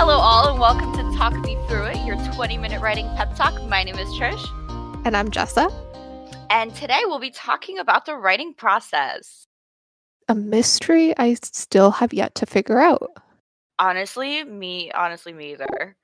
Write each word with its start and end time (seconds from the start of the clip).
Hello, 0.00 0.20
all, 0.20 0.48
and 0.48 0.60
welcome 0.60 0.92
to 0.92 1.18
Talk 1.18 1.34
Me 1.40 1.58
Through 1.66 1.86
It, 1.86 2.06
your 2.06 2.14
20 2.32 2.56
minute 2.56 2.80
writing 2.80 3.08
pep 3.16 3.34
talk. 3.34 3.60
My 3.64 3.82
name 3.82 3.96
is 3.98 4.06
Trish. 4.10 4.46
And 5.04 5.16
I'm 5.16 5.28
Jessa. 5.28 5.72
And 6.50 6.72
today 6.72 7.00
we'll 7.06 7.18
be 7.18 7.32
talking 7.32 7.80
about 7.80 8.06
the 8.06 8.14
writing 8.14 8.54
process. 8.54 9.48
A 10.28 10.36
mystery 10.36 11.18
I 11.18 11.34
still 11.34 11.90
have 11.90 12.12
yet 12.12 12.36
to 12.36 12.46
figure 12.46 12.78
out. 12.78 13.10
Honestly, 13.80 14.44
me, 14.44 14.92
honestly, 14.92 15.32
me 15.32 15.54
either. 15.54 15.96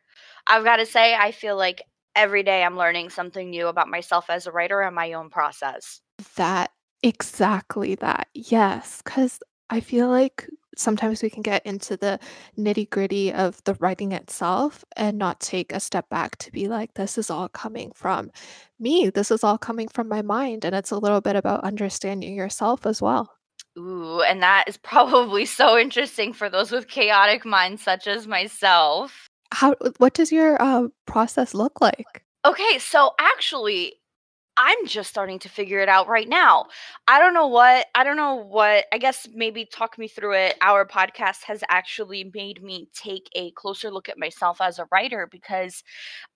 I've 0.49 0.65
got 0.65 0.79
to 0.79 0.87
say, 0.87 1.15
I 1.15 1.31
feel 1.31 1.57
like 1.57 1.81
every 2.17 2.43
day 2.43 2.65
I'm 2.65 2.77
learning 2.77 3.11
something 3.11 3.49
new 3.49 3.69
about 3.69 3.87
myself 3.87 4.29
as 4.29 4.49
a 4.49 4.51
writer 4.51 4.81
and 4.81 4.97
my 4.97 5.13
own 5.13 5.31
process. 5.31 6.01
That, 6.35 6.73
exactly 7.05 7.95
that. 7.95 8.27
Yes. 8.35 9.03
Because 9.05 9.39
I 9.71 9.79
feel 9.79 10.09
like 10.09 10.51
sometimes 10.77 11.23
we 11.23 11.31
can 11.31 11.43
get 11.43 11.65
into 11.65 11.97
the 11.97 12.19
nitty 12.59 12.89
gritty 12.91 13.33
of 13.33 13.63
the 13.65 13.75
writing 13.75 14.13
itself 14.13 14.85
and 14.97 15.19
not 15.19 15.41
take 15.41 15.73
a 15.73 15.81
step 15.81 16.09
back 16.09 16.37
to 16.39 16.53
be 16.53 16.69
like, 16.69 16.95
this 16.95 17.19
is 17.19 17.31
all 17.31 17.49
coming 17.49 17.93
from 17.95 18.31
me. 18.79 19.11
This 19.11 19.31
is 19.31 19.45
all 19.45 19.59
coming 19.59 19.89
from 19.89 20.09
my 20.09 20.23
mind. 20.23 20.65
And 20.65 20.75
it's 20.75 20.91
a 20.91 20.99
little 20.99 21.21
bit 21.21 21.37
about 21.37 21.65
understanding 21.65 22.35
yourself 22.35 22.87
as 22.87 23.01
well. 23.01 23.33
Ooh, 23.79 24.23
and 24.23 24.43
that 24.43 24.65
is 24.69 24.77
probably 24.83 25.47
so 25.47 25.79
interesting 25.79 26.33
for 26.33 26.49
those 26.49 26.71
with 26.71 26.89
chaotic 26.89 27.45
minds 27.45 27.83
such 27.83 28.07
as 28.07 28.27
myself. 28.27 29.29
How 29.53 29.75
what 29.99 30.15
does 30.15 30.33
your 30.33 30.61
uh, 30.61 30.89
process 31.07 31.55
look 31.55 31.81
like? 31.81 32.25
Okay, 32.45 32.79
so 32.79 33.13
actually 33.19 33.95
I'm 34.57 34.87
just 34.87 35.11
starting 35.11 35.39
to 35.41 35.49
figure 35.49 35.81
it 35.81 35.89
out 35.89 36.07
right 36.07 36.29
now. 36.29 36.67
I 37.09 37.19
don't 37.19 37.35
know 37.35 37.49
what, 37.49 37.87
I 37.95 38.05
don't 38.05 38.17
know 38.17 38.37
what, 38.37 38.85
I 38.93 38.99
guess 38.99 39.29
maybe 39.35 39.65
talk 39.65 39.99
me 39.99 40.07
through 40.07 40.35
it. 40.35 40.57
Our 40.61 40.87
podcast 40.87 41.43
has 41.45 41.65
actually 41.69 42.31
made 42.33 42.63
me 42.63 42.89
take 42.95 43.29
a 43.35 43.51
closer 43.53 43.91
look 43.91 44.09
at 44.09 44.19
myself 44.19 44.61
as 44.61 44.79
a 44.79 44.87
writer 44.93 45.29
because 45.31 45.83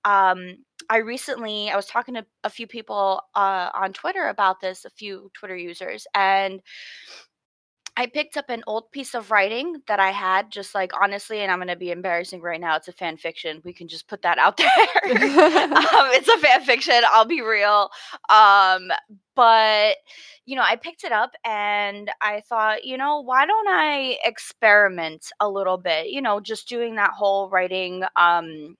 um, 0.04 0.56
I 0.90 0.98
recently, 0.98 1.70
I 1.70 1.76
was 1.76 1.86
talking 1.86 2.14
to 2.14 2.26
a 2.42 2.50
few 2.50 2.66
people 2.66 3.22
uh, 3.34 3.70
on 3.74 3.92
Twitter 3.92 4.28
about 4.28 4.60
this, 4.60 4.84
a 4.84 4.90
few 4.90 5.30
Twitter 5.34 5.56
users, 5.56 6.06
and 6.14 6.60
I 7.98 8.06
picked 8.06 8.36
up 8.36 8.48
an 8.48 8.62
old 8.68 8.92
piece 8.92 9.12
of 9.16 9.32
writing 9.32 9.82
that 9.88 9.98
I 9.98 10.12
had, 10.12 10.52
just 10.52 10.72
like 10.72 10.92
honestly, 10.94 11.40
and 11.40 11.50
I'm 11.50 11.58
gonna 11.58 11.74
be 11.74 11.90
embarrassing 11.90 12.40
right 12.40 12.60
now. 12.60 12.76
It's 12.76 12.86
a 12.86 12.92
fan 12.92 13.16
fiction. 13.16 13.60
We 13.64 13.72
can 13.72 13.88
just 13.88 14.06
put 14.06 14.22
that 14.22 14.38
out 14.38 14.56
there. 14.56 14.68
um, 14.70 16.06
it's 16.12 16.28
a 16.28 16.38
fan 16.38 16.62
fiction. 16.62 16.94
I'll 17.10 17.24
be 17.24 17.42
real. 17.42 17.90
Um, 18.30 18.92
but 19.34 19.96
you 20.46 20.54
know, 20.54 20.62
I 20.62 20.76
picked 20.76 21.02
it 21.02 21.10
up 21.10 21.32
and 21.44 22.08
I 22.22 22.40
thought, 22.48 22.84
you 22.84 22.96
know, 22.96 23.18
why 23.20 23.46
don't 23.46 23.68
I 23.68 24.16
experiment 24.24 25.32
a 25.40 25.48
little 25.48 25.76
bit? 25.76 26.06
You 26.10 26.22
know, 26.22 26.38
just 26.38 26.68
doing 26.68 26.94
that 26.94 27.10
whole 27.10 27.50
writing. 27.50 28.04
Um, 28.14 28.76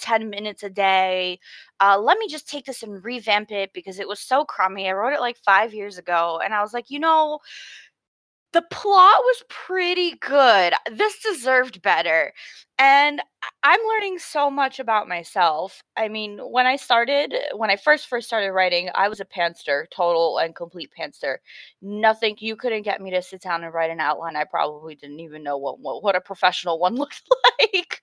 10 0.00 0.30
minutes 0.30 0.64
a 0.64 0.70
day. 0.70 1.38
Uh, 1.78 1.96
let 1.96 2.18
me 2.18 2.26
just 2.26 2.48
take 2.48 2.64
this 2.64 2.82
and 2.82 3.04
revamp 3.04 3.52
it 3.52 3.70
because 3.72 4.00
it 4.00 4.08
was 4.08 4.18
so 4.18 4.44
crummy. 4.44 4.88
I 4.88 4.92
wrote 4.92 5.12
it 5.12 5.20
like 5.20 5.36
five 5.44 5.72
years 5.72 5.96
ago. 5.96 6.40
And 6.44 6.52
I 6.52 6.60
was 6.60 6.72
like, 6.72 6.90
you 6.90 6.98
know, 6.98 7.38
the 8.52 8.62
plot 8.62 9.20
was 9.22 9.42
pretty 9.48 10.16
good. 10.20 10.74
This 10.90 11.18
deserved 11.20 11.80
better. 11.80 12.32
And 12.78 13.22
I'm 13.62 13.80
learning 13.88 14.18
so 14.18 14.50
much 14.50 14.78
about 14.78 15.08
myself. 15.08 15.82
I 15.96 16.08
mean, 16.08 16.38
when 16.38 16.66
I 16.66 16.76
started, 16.76 17.34
when 17.54 17.70
I 17.70 17.76
first 17.76 18.08
first 18.08 18.26
started 18.26 18.52
writing, 18.52 18.90
I 18.94 19.08
was 19.08 19.20
a 19.20 19.24
pantser, 19.24 19.84
total 19.90 20.38
and 20.38 20.54
complete 20.54 20.90
pantser. 20.98 21.36
Nothing 21.80 22.36
you 22.40 22.56
couldn't 22.56 22.82
get 22.82 23.00
me 23.00 23.10
to 23.12 23.22
sit 23.22 23.40
down 23.40 23.64
and 23.64 23.72
write 23.72 23.90
an 23.90 24.00
outline. 24.00 24.36
I 24.36 24.44
probably 24.44 24.96
didn't 24.96 25.20
even 25.20 25.42
know 25.42 25.56
what 25.56 25.78
what, 25.80 26.02
what 26.02 26.16
a 26.16 26.20
professional 26.20 26.78
one 26.80 26.96
looked 26.96 27.22
like. 27.60 28.02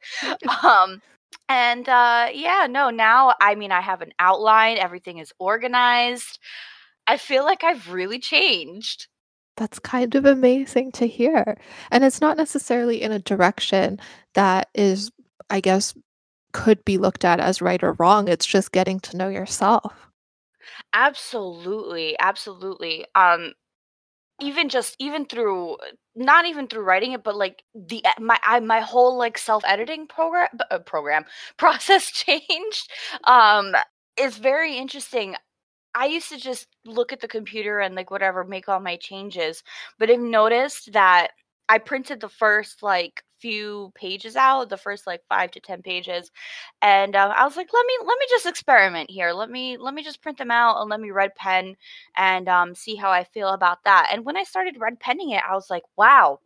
um 0.64 1.02
and 1.50 1.88
uh 1.90 2.30
yeah, 2.34 2.68
no, 2.70 2.90
now 2.90 3.34
I 3.42 3.56
mean 3.56 3.72
I 3.72 3.82
have 3.82 4.02
an 4.02 4.14
outline, 4.20 4.78
everything 4.78 5.18
is 5.20 5.34
organized. 5.40 6.40
I 7.08 7.18
feel 7.18 7.44
like 7.46 7.64
I've 7.64 7.92
really 7.92 8.20
changed 8.20 9.08
that's 9.60 9.78
kind 9.78 10.16
of 10.16 10.26
amazing 10.26 10.92
to 10.94 11.06
hear. 11.06 11.58
And 11.92 12.04
it's 12.04 12.22
not 12.22 12.38
necessarily 12.38 13.02
in 13.02 13.12
a 13.12 13.20
direction 13.20 14.00
that 14.34 14.70
is, 14.74 15.12
I 15.50 15.60
guess, 15.60 15.94
could 16.54 16.84
be 16.86 16.98
looked 16.98 17.26
at 17.26 17.40
as 17.40 17.62
right 17.62 17.84
or 17.84 17.94
wrong. 17.94 18.28
It's 18.28 18.46
just 18.46 18.72
getting 18.72 19.00
to 19.02 19.18
know 19.18 19.28
yourself. 19.28 19.94
Absolutely, 20.94 22.18
absolutely. 22.20 23.06
Um 23.14 23.54
even 24.42 24.70
just 24.70 24.96
even 25.00 25.26
through 25.26 25.76
not 26.16 26.46
even 26.46 26.66
through 26.66 26.84
writing 26.84 27.12
it 27.12 27.26
but 27.26 27.36
like 27.36 27.62
the 27.76 28.02
my 28.22 28.40
I, 28.42 28.62
my 28.62 28.80
whole 28.80 29.18
like 29.18 29.38
self-editing 29.38 30.08
program 30.08 30.48
uh, 30.72 30.80
program 30.80 31.26
process 31.58 32.10
changed 32.12 32.90
um 33.26 33.76
is 34.18 34.38
very 34.38 34.78
interesting 34.78 35.36
I 35.96 36.06
used 36.06 36.30
to 36.30 36.38
just 36.38 36.68
look 36.86 37.12
at 37.14 37.20
the 37.22 37.28
computer 37.28 37.80
and 37.80 37.96
like 37.96 38.12
whatever, 38.12 38.44
make 38.44 38.70
all 38.70 38.80
my 38.80 38.98
changes. 38.98 39.64
But 39.98 40.10
I've 40.10 40.20
noticed 40.20 40.94
that 40.94 41.30
I 41.70 41.78
printed 41.78 42.20
the 42.22 42.30
first 42.30 42.84
like 42.84 43.24
few 43.40 43.92
pages 43.96 44.36
out, 44.36 44.70
the 44.70 44.78
first 44.78 45.08
like 45.08 45.22
five 45.30 45.52
to 45.52 45.60
ten 45.60 45.82
pages, 45.82 46.32
and 46.82 47.16
um, 47.16 47.32
I 47.36 47.46
was 47.46 47.56
like, 47.58 47.70
let 47.74 47.86
me 47.86 47.94
let 48.06 48.18
me 48.20 48.26
just 48.30 48.46
experiment 48.46 49.10
here. 49.12 49.32
Let 49.34 49.50
me 49.50 49.78
let 49.78 49.94
me 49.94 50.04
just 50.04 50.22
print 50.22 50.38
them 50.38 50.52
out 50.52 50.82
and 50.82 50.90
let 50.90 51.00
me 51.02 51.12
red 51.12 51.36
pen 51.36 51.76
and 52.18 52.48
um, 52.50 52.76
see 52.76 52.96
how 52.96 53.12
I 53.12 53.24
feel 53.24 53.50
about 53.50 53.84
that. 53.86 54.10
And 54.12 54.26
when 54.26 54.38
I 54.38 54.44
started 54.44 54.80
red 54.80 55.00
penning 55.00 55.32
it, 55.32 55.44
I 55.48 55.54
was 55.56 55.70
like, 55.70 55.84
wow, 55.98 56.40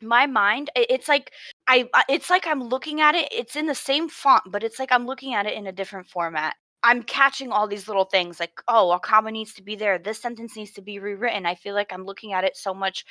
my 0.00 0.26
mind 0.26 0.70
it's 0.76 1.08
like 1.08 1.32
i 1.66 1.88
it's 2.08 2.30
like 2.30 2.46
i'm 2.46 2.62
looking 2.62 3.00
at 3.00 3.14
it 3.16 3.28
it's 3.32 3.56
in 3.56 3.66
the 3.66 3.74
same 3.74 4.08
font 4.08 4.42
but 4.46 4.62
it's 4.62 4.78
like 4.78 4.92
i'm 4.92 5.06
looking 5.06 5.34
at 5.34 5.46
it 5.46 5.54
in 5.54 5.66
a 5.66 5.72
different 5.72 6.06
format 6.06 6.54
I'm 6.88 7.02
catching 7.02 7.52
all 7.52 7.68
these 7.68 7.86
little 7.86 8.06
things 8.06 8.40
like, 8.40 8.62
oh, 8.66 8.92
a 8.92 8.98
comma 8.98 9.30
needs 9.30 9.52
to 9.54 9.62
be 9.62 9.76
there. 9.76 9.98
This 9.98 10.18
sentence 10.22 10.56
needs 10.56 10.70
to 10.70 10.80
be 10.80 10.98
rewritten. 10.98 11.44
I 11.44 11.54
feel 11.54 11.74
like 11.74 11.92
I'm 11.92 12.06
looking 12.06 12.32
at 12.32 12.44
it 12.44 12.56
so 12.56 12.72
much 12.72 13.04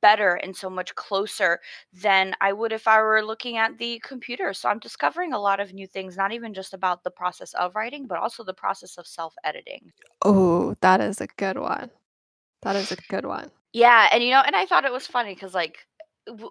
better 0.00 0.36
and 0.36 0.56
so 0.56 0.70
much 0.70 0.94
closer 0.94 1.60
than 1.92 2.34
I 2.40 2.54
would 2.54 2.72
if 2.72 2.88
I 2.88 3.02
were 3.02 3.22
looking 3.22 3.58
at 3.58 3.76
the 3.76 4.00
computer. 4.02 4.54
So 4.54 4.70
I'm 4.70 4.78
discovering 4.78 5.34
a 5.34 5.38
lot 5.38 5.60
of 5.60 5.74
new 5.74 5.86
things, 5.86 6.16
not 6.16 6.32
even 6.32 6.54
just 6.54 6.72
about 6.72 7.04
the 7.04 7.10
process 7.10 7.52
of 7.52 7.74
writing, 7.74 8.06
but 8.06 8.18
also 8.18 8.42
the 8.42 8.54
process 8.54 8.96
of 8.96 9.06
self 9.06 9.34
editing. 9.44 9.92
Oh, 10.24 10.74
that 10.80 11.02
is 11.02 11.20
a 11.20 11.26
good 11.36 11.58
one. 11.58 11.90
That 12.62 12.74
is 12.74 12.90
a 12.90 12.96
good 13.10 13.26
one. 13.26 13.50
Yeah. 13.74 14.08
And, 14.12 14.24
you 14.24 14.30
know, 14.30 14.40
and 14.40 14.56
I 14.56 14.64
thought 14.64 14.86
it 14.86 14.92
was 14.92 15.06
funny 15.06 15.34
because, 15.34 15.52
like, 15.52 15.86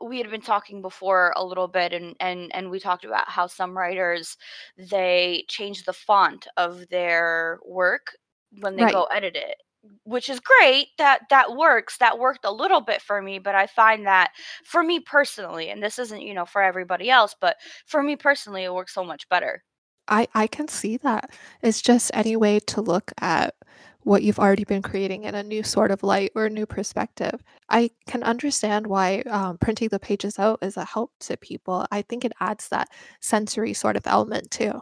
we 0.01 0.17
had 0.17 0.29
been 0.29 0.41
talking 0.41 0.81
before 0.81 1.33
a 1.35 1.45
little 1.45 1.67
bit 1.67 1.93
and 1.93 2.15
and 2.19 2.53
and 2.53 2.69
we 2.69 2.79
talked 2.79 3.05
about 3.05 3.29
how 3.29 3.47
some 3.47 3.77
writers 3.77 4.37
they 4.77 5.45
change 5.47 5.83
the 5.83 5.93
font 5.93 6.47
of 6.57 6.87
their 6.89 7.59
work 7.65 8.15
when 8.59 8.75
they 8.75 8.83
right. 8.83 8.93
go 8.93 9.03
edit 9.05 9.35
it 9.35 9.55
which 10.03 10.29
is 10.29 10.39
great 10.39 10.87
that 10.97 11.21
that 11.29 11.55
works 11.55 11.97
that 11.97 12.19
worked 12.19 12.43
a 12.43 12.51
little 12.51 12.81
bit 12.81 13.01
for 13.01 13.21
me 13.21 13.39
but 13.39 13.55
i 13.55 13.65
find 13.65 14.05
that 14.05 14.31
for 14.63 14.83
me 14.83 14.99
personally 14.99 15.69
and 15.69 15.81
this 15.81 15.97
isn't 15.97 16.21
you 16.21 16.33
know 16.33 16.45
for 16.45 16.61
everybody 16.61 17.09
else 17.09 17.35
but 17.39 17.55
for 17.85 18.03
me 18.03 18.15
personally 18.15 18.63
it 18.63 18.73
works 18.73 18.93
so 18.93 19.03
much 19.03 19.27
better 19.29 19.63
i 20.07 20.27
i 20.35 20.47
can 20.47 20.67
see 20.67 20.97
that 20.97 21.31
it's 21.61 21.81
just 21.81 22.11
any 22.13 22.35
way 22.35 22.59
to 22.59 22.81
look 22.81 23.11
at 23.19 23.55
what 24.03 24.23
you've 24.23 24.39
already 24.39 24.63
been 24.63 24.81
creating 24.81 25.23
in 25.23 25.35
a 25.35 25.43
new 25.43 25.63
sort 25.63 25.91
of 25.91 26.03
light 26.03 26.31
or 26.35 26.45
a 26.45 26.49
new 26.49 26.65
perspective. 26.65 27.43
I 27.69 27.91
can 28.07 28.23
understand 28.23 28.87
why 28.87 29.21
um, 29.21 29.57
printing 29.57 29.89
the 29.89 29.99
pages 29.99 30.39
out 30.39 30.59
is 30.61 30.77
a 30.77 30.85
help 30.85 31.11
to 31.21 31.37
people. 31.37 31.85
I 31.91 32.01
think 32.03 32.25
it 32.25 32.33
adds 32.39 32.69
that 32.69 32.89
sensory 33.21 33.73
sort 33.73 33.97
of 33.97 34.07
element 34.07 34.51
too. 34.51 34.81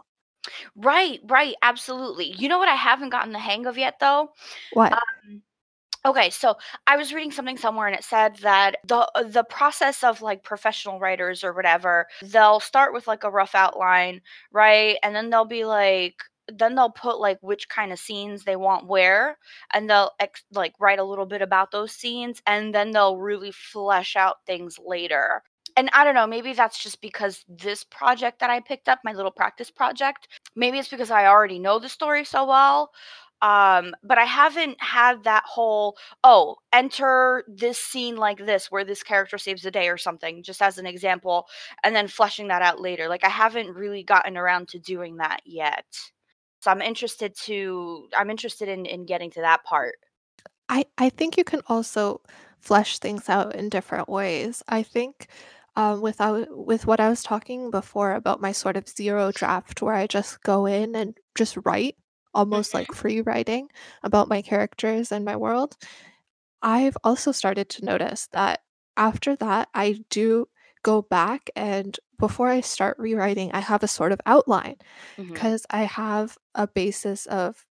Right, 0.76 1.20
right, 1.24 1.54
absolutely. 1.62 2.32
You 2.38 2.48
know 2.48 2.58
what 2.58 2.68
I 2.68 2.74
haven't 2.74 3.10
gotten 3.10 3.32
the 3.32 3.38
hang 3.38 3.66
of 3.66 3.76
yet 3.76 3.98
though? 4.00 4.30
What? 4.70 4.92
Um, 4.92 5.42
Okay, 6.06 6.30
so 6.30 6.56
I 6.86 6.96
was 6.96 7.12
reading 7.12 7.32
something 7.32 7.58
somewhere 7.58 7.88
and 7.88 7.96
it 7.96 8.04
said 8.04 8.36
that 8.36 8.76
the 8.84 9.06
the 9.26 9.44
process 9.44 10.04
of 10.04 10.22
like 10.22 10.44
professional 10.44 11.00
writers 11.00 11.44
or 11.44 11.52
whatever, 11.52 12.06
they'll 12.22 12.60
start 12.60 12.94
with 12.94 13.08
like 13.08 13.24
a 13.24 13.30
rough 13.30 13.54
outline, 13.54 14.22
right? 14.52 14.96
And 15.02 15.14
then 15.14 15.30
they'll 15.30 15.44
be 15.44 15.64
like 15.64 16.14
then 16.52 16.74
they'll 16.74 16.90
put 16.90 17.20
like 17.20 17.38
which 17.42 17.68
kind 17.68 17.92
of 17.92 17.98
scenes 17.98 18.44
they 18.44 18.56
want 18.56 18.86
where 18.86 19.38
and 19.72 19.88
they'll 19.88 20.12
ex- 20.20 20.44
like 20.52 20.72
write 20.80 20.98
a 20.98 21.04
little 21.04 21.26
bit 21.26 21.42
about 21.42 21.70
those 21.70 21.92
scenes 21.92 22.42
and 22.46 22.74
then 22.74 22.90
they'll 22.90 23.18
really 23.18 23.52
flesh 23.52 24.16
out 24.16 24.36
things 24.46 24.78
later 24.84 25.42
and 25.76 25.90
I 25.92 26.02
don't 26.02 26.16
know, 26.16 26.26
maybe 26.26 26.54
that's 26.54 26.82
just 26.82 27.00
because 27.00 27.44
this 27.48 27.84
project 27.84 28.40
that 28.40 28.50
I 28.50 28.58
picked 28.58 28.88
up, 28.88 28.98
my 29.04 29.12
little 29.12 29.30
practice 29.30 29.70
project, 29.70 30.26
maybe 30.56 30.78
it's 30.80 30.88
because 30.88 31.12
I 31.12 31.26
already 31.26 31.60
know 31.60 31.78
the 31.78 31.88
story 31.88 32.24
so 32.24 32.44
well. 32.46 32.90
Um, 33.40 33.94
but 34.02 34.18
I 34.18 34.24
haven't 34.24 34.82
had 34.82 35.22
that 35.24 35.44
whole, 35.46 35.96
oh, 36.24 36.56
enter 36.72 37.44
this 37.46 37.78
scene 37.78 38.16
like 38.16 38.44
this 38.44 38.70
where 38.72 38.84
this 38.84 39.04
character 39.04 39.38
saves 39.38 39.62
the 39.62 39.70
day 39.70 39.88
or 39.88 39.96
something, 39.96 40.42
just 40.42 40.60
as 40.60 40.78
an 40.78 40.86
example, 40.86 41.46
and 41.84 41.94
then 41.94 42.08
fleshing 42.08 42.48
that 42.48 42.62
out 42.62 42.80
later. 42.80 43.08
Like 43.08 43.24
I 43.24 43.28
haven't 43.28 43.72
really 43.76 44.02
gotten 44.02 44.36
around 44.36 44.68
to 44.70 44.80
doing 44.80 45.18
that 45.18 45.42
yet. 45.44 45.84
So 46.60 46.70
I'm 46.70 46.82
interested 46.82 47.34
to 47.46 48.08
I'm 48.16 48.30
interested 48.30 48.68
in 48.68 48.86
in 48.86 49.06
getting 49.06 49.30
to 49.32 49.40
that 49.40 49.64
part. 49.64 49.96
I 50.68 50.84
I 50.98 51.08
think 51.10 51.36
you 51.36 51.44
can 51.44 51.60
also 51.66 52.22
flesh 52.60 52.98
things 52.98 53.28
out 53.28 53.54
in 53.54 53.68
different 53.68 54.08
ways. 54.08 54.62
I 54.68 54.82
think 54.82 55.28
Um, 55.76 56.00
without 56.00 56.48
with 56.50 56.86
what 56.88 56.98
I 56.98 57.08
was 57.08 57.22
talking 57.22 57.70
before 57.70 58.12
about 58.14 58.40
my 58.40 58.50
sort 58.52 58.76
of 58.76 58.88
zero 58.88 59.30
draft 59.30 59.80
where 59.80 59.94
I 59.94 60.08
just 60.08 60.42
go 60.42 60.66
in 60.66 60.96
and 60.96 61.16
just 61.36 61.56
write, 61.64 61.94
almost 62.34 62.74
like 62.74 62.90
Mhm. 62.90 62.98
free 63.00 63.20
writing 63.20 63.70
about 64.02 64.26
my 64.28 64.42
characters 64.42 65.12
and 65.12 65.24
my 65.24 65.36
world, 65.36 65.76
I've 66.62 66.96
also 67.04 67.32
started 67.32 67.68
to 67.70 67.84
notice 67.84 68.28
that 68.32 68.62
after 68.96 69.36
that, 69.36 69.68
I 69.74 70.04
do 70.10 70.48
go 70.82 71.02
back 71.02 71.50
and 71.56 71.98
before 72.18 72.48
I 72.48 72.60
start 72.60 72.98
rewriting, 72.98 73.52
I 73.52 73.60
have 73.60 73.82
a 73.82 73.88
sort 73.88 74.12
of 74.12 74.20
outline 74.26 74.76
mm-hmm. 75.16 75.32
because 75.32 75.66
I 75.70 75.84
have 75.84 76.36
a 76.54 76.66
basis 76.66 77.26
of 77.26 77.64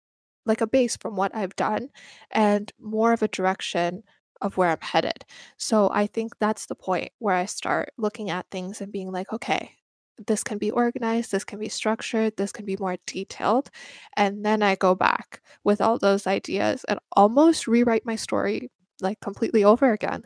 like 0.45 0.61
a 0.61 0.67
base 0.67 0.95
from 0.97 1.15
what 1.15 1.35
I've 1.35 1.55
done 1.55 1.89
and 2.31 2.71
more 2.79 3.13
of 3.13 3.23
a 3.23 3.27
direction 3.27 4.03
of 4.41 4.57
where 4.57 4.69
I'm 4.69 4.81
headed. 4.81 5.25
So 5.57 5.89
I 5.91 6.07
think 6.07 6.33
that's 6.39 6.67
the 6.67 6.75
point 6.75 7.11
where 7.19 7.35
I 7.35 7.45
start 7.45 7.93
looking 7.97 8.29
at 8.29 8.45
things 8.51 8.81
and 8.81 8.91
being 8.91 9.11
like, 9.11 9.31
okay, 9.33 9.71
this 10.27 10.43
can 10.43 10.57
be 10.57 10.71
organized, 10.71 11.31
this 11.31 11.43
can 11.43 11.59
be 11.59 11.69
structured, 11.69 12.37
this 12.37 12.51
can 12.51 12.65
be 12.65 12.77
more 12.79 12.97
detailed. 13.05 13.69
And 14.15 14.45
then 14.45 14.61
I 14.61 14.75
go 14.75 14.95
back 14.95 15.41
with 15.63 15.81
all 15.81 15.97
those 15.97 16.27
ideas 16.27 16.85
and 16.87 16.99
almost 17.13 17.67
rewrite 17.67 18.05
my 18.05 18.15
story 18.15 18.69
like 19.01 19.19
completely 19.19 19.63
over 19.63 19.91
again. 19.91 20.23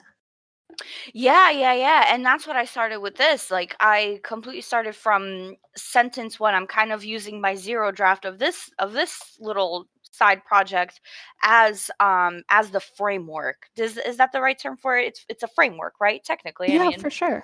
Yeah, 1.13 1.49
yeah, 1.51 1.73
yeah, 1.73 2.05
and 2.13 2.25
that's 2.25 2.47
what 2.47 2.55
I 2.55 2.65
started 2.65 2.99
with 2.99 3.15
this, 3.15 3.51
like, 3.51 3.75
I 3.79 4.19
completely 4.23 4.61
started 4.61 4.95
from 4.95 5.55
sentence 5.75 6.39
1, 6.39 6.53
I'm 6.55 6.67
kind 6.67 6.91
of 6.91 7.03
using 7.03 7.41
my 7.41 7.55
0 7.55 7.91
draft 7.91 8.25
of 8.25 8.39
this 8.39 8.69
of 8.79 8.93
this 8.93 9.35
little 9.39 9.87
side 10.11 10.43
project 10.45 11.01
as, 11.43 11.91
um, 11.99 12.43
as 12.49 12.71
the 12.71 12.79
framework. 12.79 13.67
Does 13.75 13.97
is 13.97 14.17
that 14.17 14.31
the 14.31 14.41
right 14.41 14.57
term 14.59 14.77
for 14.77 14.97
it? 14.97 15.07
It's 15.07 15.25
it's 15.29 15.43
a 15.43 15.47
framework, 15.47 15.95
right? 15.99 16.23
Technically, 16.23 16.73
I 16.73 16.77
Yeah, 16.77 16.91
mean, 16.95 17.07
for 17.07 17.09
sure. 17.09 17.43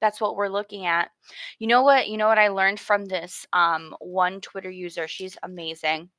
that's 0.00 0.20
what 0.20 0.36
we're 0.36 0.48
looking 0.48 0.86
at. 0.86 1.10
You 1.58 1.66
know 1.68 1.82
what 1.82 2.08
you 2.08 2.16
know 2.18 2.28
what 2.28 2.38
I 2.38 2.48
learned 2.48 2.80
from 2.80 3.06
this, 3.06 3.46
um, 3.52 3.94
one 4.00 4.40
Twitter 4.40 4.70
user, 4.70 5.08
she's 5.08 5.36
amazing. 5.42 6.10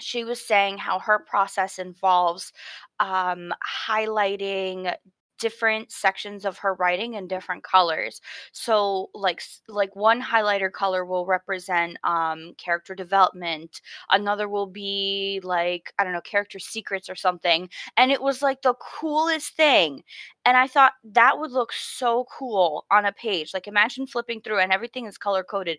She 0.00 0.24
was 0.24 0.46
saying 0.46 0.78
how 0.78 0.98
her 1.00 1.20
process 1.20 1.78
involves, 1.78 2.52
um, 3.00 3.54
highlighting 3.88 4.94
different 5.38 5.92
sections 5.92 6.44
of 6.44 6.58
her 6.58 6.74
writing 6.74 7.14
in 7.14 7.28
different 7.28 7.62
colors. 7.64 8.20
So, 8.52 9.10
like 9.14 9.42
like 9.68 9.94
one 9.96 10.20
highlighter 10.22 10.72
color 10.72 11.04
will 11.04 11.26
represent, 11.26 11.98
um, 12.04 12.54
character 12.58 12.94
development, 12.94 13.80
another 14.10 14.48
will 14.48 14.66
be, 14.66 15.40
like, 15.44 15.92
I 15.98 16.04
don't 16.04 16.12
know, 16.12 16.20
character 16.20 16.58
secrets 16.58 17.08
or 17.10 17.14
something, 17.16 17.68
and 17.96 18.10
it 18.12 18.22
was, 18.22 18.42
like, 18.42 18.62
the 18.62 18.74
coolest 18.74 19.54
thing, 19.56 20.02
and 20.44 20.56
I 20.56 20.66
thought 20.66 20.94
that 21.04 21.38
would 21.38 21.50
look 21.52 21.72
so 21.72 22.26
cool 22.30 22.86
on 22.90 23.04
a 23.04 23.12
page, 23.12 23.52
like, 23.54 23.66
imagine 23.68 24.06
flipping 24.06 24.40
through 24.42 24.58
and 24.60 24.72
everything 24.72 25.06
is 25.06 25.18
color 25.18 25.44
coded, 25.44 25.78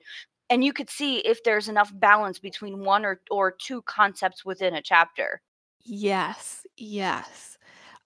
and 0.50 0.64
you 0.64 0.74
could 0.74 0.90
see 0.90 1.18
if 1.20 1.44
there's 1.44 1.70
enough 1.70 1.92
balance 1.96 2.40
between 2.40 2.80
1 2.84 3.06
or 3.06 3.22
or 3.32 3.52
2 3.52 3.82
concepts 3.84 4.46
within 4.46 4.74
a 4.76 4.82
chapter. 4.82 5.42
Yes, 5.86 6.66
yes. 6.76 7.57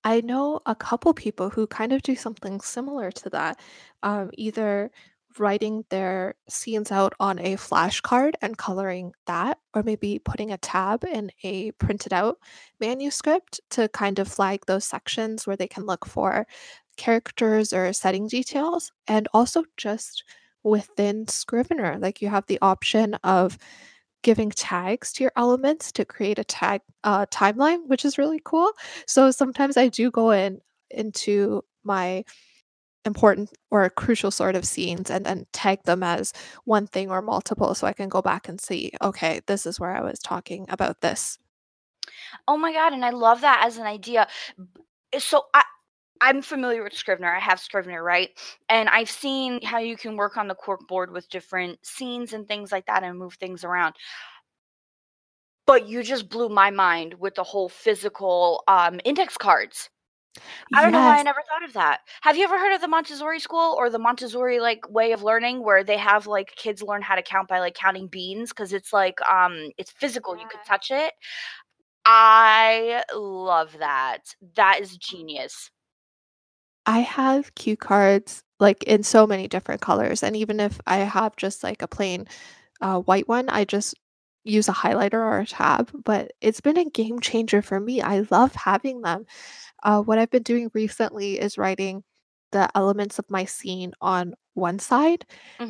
I 0.04 0.22
know 0.22 0.62
a 0.66 0.76
couple 0.76 1.14
people 1.14 1.50
who 1.50 1.68
kind 1.68 1.94
of 1.94 2.02
do 2.02 2.16
something 2.16 2.60
similar 2.62 3.12
to 3.12 3.30
that, 3.32 3.60
um, 4.04 4.32
either 4.34 4.92
writing 5.40 5.86
their 5.90 6.36
scenes 6.50 6.92
out 6.92 7.14
on 7.20 7.40
a 7.40 7.56
flashcard 7.56 8.34
and 8.42 8.58
coloring 8.58 9.14
that, 9.28 9.60
or 9.74 9.84
maybe 9.84 10.20
putting 10.20 10.52
a 10.52 10.58
tab 10.58 11.04
in 11.06 11.32
a 11.44 11.72
printed 11.74 12.12
out 12.14 12.38
manuscript 12.80 13.62
to 13.70 13.88
kind 13.90 14.20
of 14.20 14.28
flag 14.28 14.62
those 14.68 14.84
sections 14.86 15.48
where 15.48 15.56
they 15.56 15.68
can 15.68 15.86
look 15.86 16.06
for 16.06 16.46
characters 16.98 17.72
or 17.72 17.94
setting 17.94 18.28
details. 18.28 18.92
And 19.08 19.28
also 19.34 19.64
just 19.78 20.24
within 20.64 21.28
Scrivener, 21.28 21.98
like 22.00 22.22
you 22.22 22.28
have 22.30 22.46
the 22.48 22.60
option 22.62 23.14
of 23.24 23.58
giving 24.24 24.50
tags 24.52 25.12
to 25.14 25.24
your 25.24 25.32
elements 25.36 25.92
to 25.94 26.06
create 26.06 26.40
a 26.40 26.44
tag 26.44 26.82
uh, 27.04 27.26
timeline, 27.28 27.88
which 27.88 28.06
is 28.06 28.18
really 28.18 28.42
cool. 28.44 28.72
So 29.08 29.32
sometimes 29.32 29.78
I 29.78 29.88
do 29.88 30.12
go 30.12 30.32
in 30.32 30.62
into 30.90 31.64
my 31.84 32.24
important 33.06 33.52
or 33.72 33.90
crucial 33.90 34.30
sort 34.30 34.56
of 34.56 34.66
scenes 34.66 35.10
and 35.10 35.26
then 35.26 35.46
tag 35.54 35.82
them 35.84 36.04
as 36.04 36.34
one 36.66 36.86
thing 36.86 37.10
or 37.10 37.22
multiple 37.22 37.74
so 37.74 37.88
I 37.88 37.94
can 37.94 38.10
go 38.10 38.22
back 38.22 38.48
and 38.48 38.62
see, 38.62 38.92
okay, 39.02 39.42
this 39.48 39.66
is 39.66 39.80
where 39.80 39.92
I 39.92 40.02
was 40.02 40.20
talking 40.20 40.66
about 40.70 41.02
this. 41.02 41.40
Oh 42.48 42.58
my 42.58 42.72
god, 42.74 42.94
and 42.94 43.04
I 43.04 43.10
love 43.10 43.42
that 43.42 43.64
as 43.66 43.78
an 43.78 43.86
idea. 43.86 44.28
So 45.18 45.44
I 45.54 45.64
I'm 46.22 46.42
familiar 46.42 46.84
with 46.84 46.94
Scrivener, 46.94 47.34
I 47.34 47.40
have 47.40 47.60
Scrivener, 47.60 48.04
right? 48.04 48.30
And 48.70 48.88
I've 48.90 49.10
seen 49.10 49.60
how 49.64 49.80
you 49.80 49.98
can 49.98 50.16
work 50.16 50.38
on 50.38 50.48
the 50.48 50.56
cork 50.56 50.88
board 50.88 51.12
with 51.12 51.28
different 51.30 51.84
scenes 51.86 52.34
and 52.34 52.48
things 52.48 52.72
like 52.72 52.86
that 52.86 53.04
and 53.04 53.18
move 53.18 53.34
things 53.36 53.64
around. 53.64 53.96
But 55.66 55.88
you 55.88 56.04
just 56.04 56.30
blew 56.30 56.50
my 56.50 56.70
mind 56.70 57.16
with 57.16 57.36
the 57.36 57.44
whole 57.44 57.70
physical, 57.70 58.64
um, 58.68 59.00
index 59.06 59.38
cards. 59.38 59.90
I 60.74 60.82
don't 60.82 60.92
know 60.94 61.02
why 61.02 61.20
I 61.20 61.24
never 61.24 61.42
thought 61.50 61.64
of 61.68 61.74
that. 61.74 62.02
Have 62.22 62.38
you 62.38 62.44
ever 62.46 62.58
heard 62.58 62.74
of 62.74 62.82
the 62.82 62.88
Montessori 62.88 63.40
school 63.40 63.76
or 63.78 63.90
the 63.90 64.00
Montessori, 64.00 64.60
like, 64.60 64.90
way 64.90 65.12
of 65.12 65.24
learning 65.24 65.64
where 65.64 65.84
they 65.84 65.98
have, 65.98 66.28
like, 66.28 66.56
kids 66.56 66.82
learn 66.82 67.02
how 67.02 67.16
to 67.16 67.22
count 67.22 67.48
by, 67.50 67.60
like, 67.60 67.74
counting 67.76 68.08
beans 68.08 68.50
because 68.50 68.72
it's 68.74 68.94
like, 68.94 69.20
um, 69.30 69.72
it's 69.78 69.92
physical, 69.92 70.38
you 70.38 70.48
could 70.50 70.64
touch 70.66 70.92
it. 70.92 71.14
I 72.06 73.04
love 73.14 73.76
that. 73.80 74.36
That 74.56 74.80
is 74.82 74.98
genius. 74.98 75.70
I 76.86 77.00
have 77.00 77.54
cue 77.56 77.78
cards, 77.78 78.44
like, 78.60 78.84
in 78.84 79.04
so 79.04 79.28
many 79.28 79.48
different 79.48 79.82
colors, 79.82 80.24
and 80.24 80.36
even 80.36 80.60
if 80.60 80.80
I 80.88 80.98
have 80.98 81.36
just, 81.36 81.64
like, 81.64 81.82
a 81.82 81.88
plain, 81.88 82.28
uh, 82.82 83.00
white 83.02 83.28
one, 83.28 83.50
I 83.50 83.66
just 83.66 83.96
use 84.46 84.70
a 84.70 84.74
highlighter 84.74 85.16
or 85.16 85.40
a 85.42 85.48
tab, 85.48 85.92
but 86.06 86.32
it's 86.42 86.62
been 86.62 86.78
a 86.78 86.86
game 86.86 87.20
changer 87.22 87.62
for 87.62 87.80
me, 87.80 88.02
I 88.02 88.26
love 88.32 88.56
having 88.56 89.02
them. 89.02 89.26
Uh, 89.84 90.02
what 90.02 90.20
I've 90.20 90.32
been 90.32 90.44
doing 90.44 90.72
recently 90.74 91.40
is 91.40 91.58
writing 91.58 92.04
the 92.52 92.70
elements 92.76 93.20
of 93.20 93.30
my 93.32 93.46
scene 93.46 93.94
on 94.02 94.36
one 94.56 94.80
side, 94.80 95.26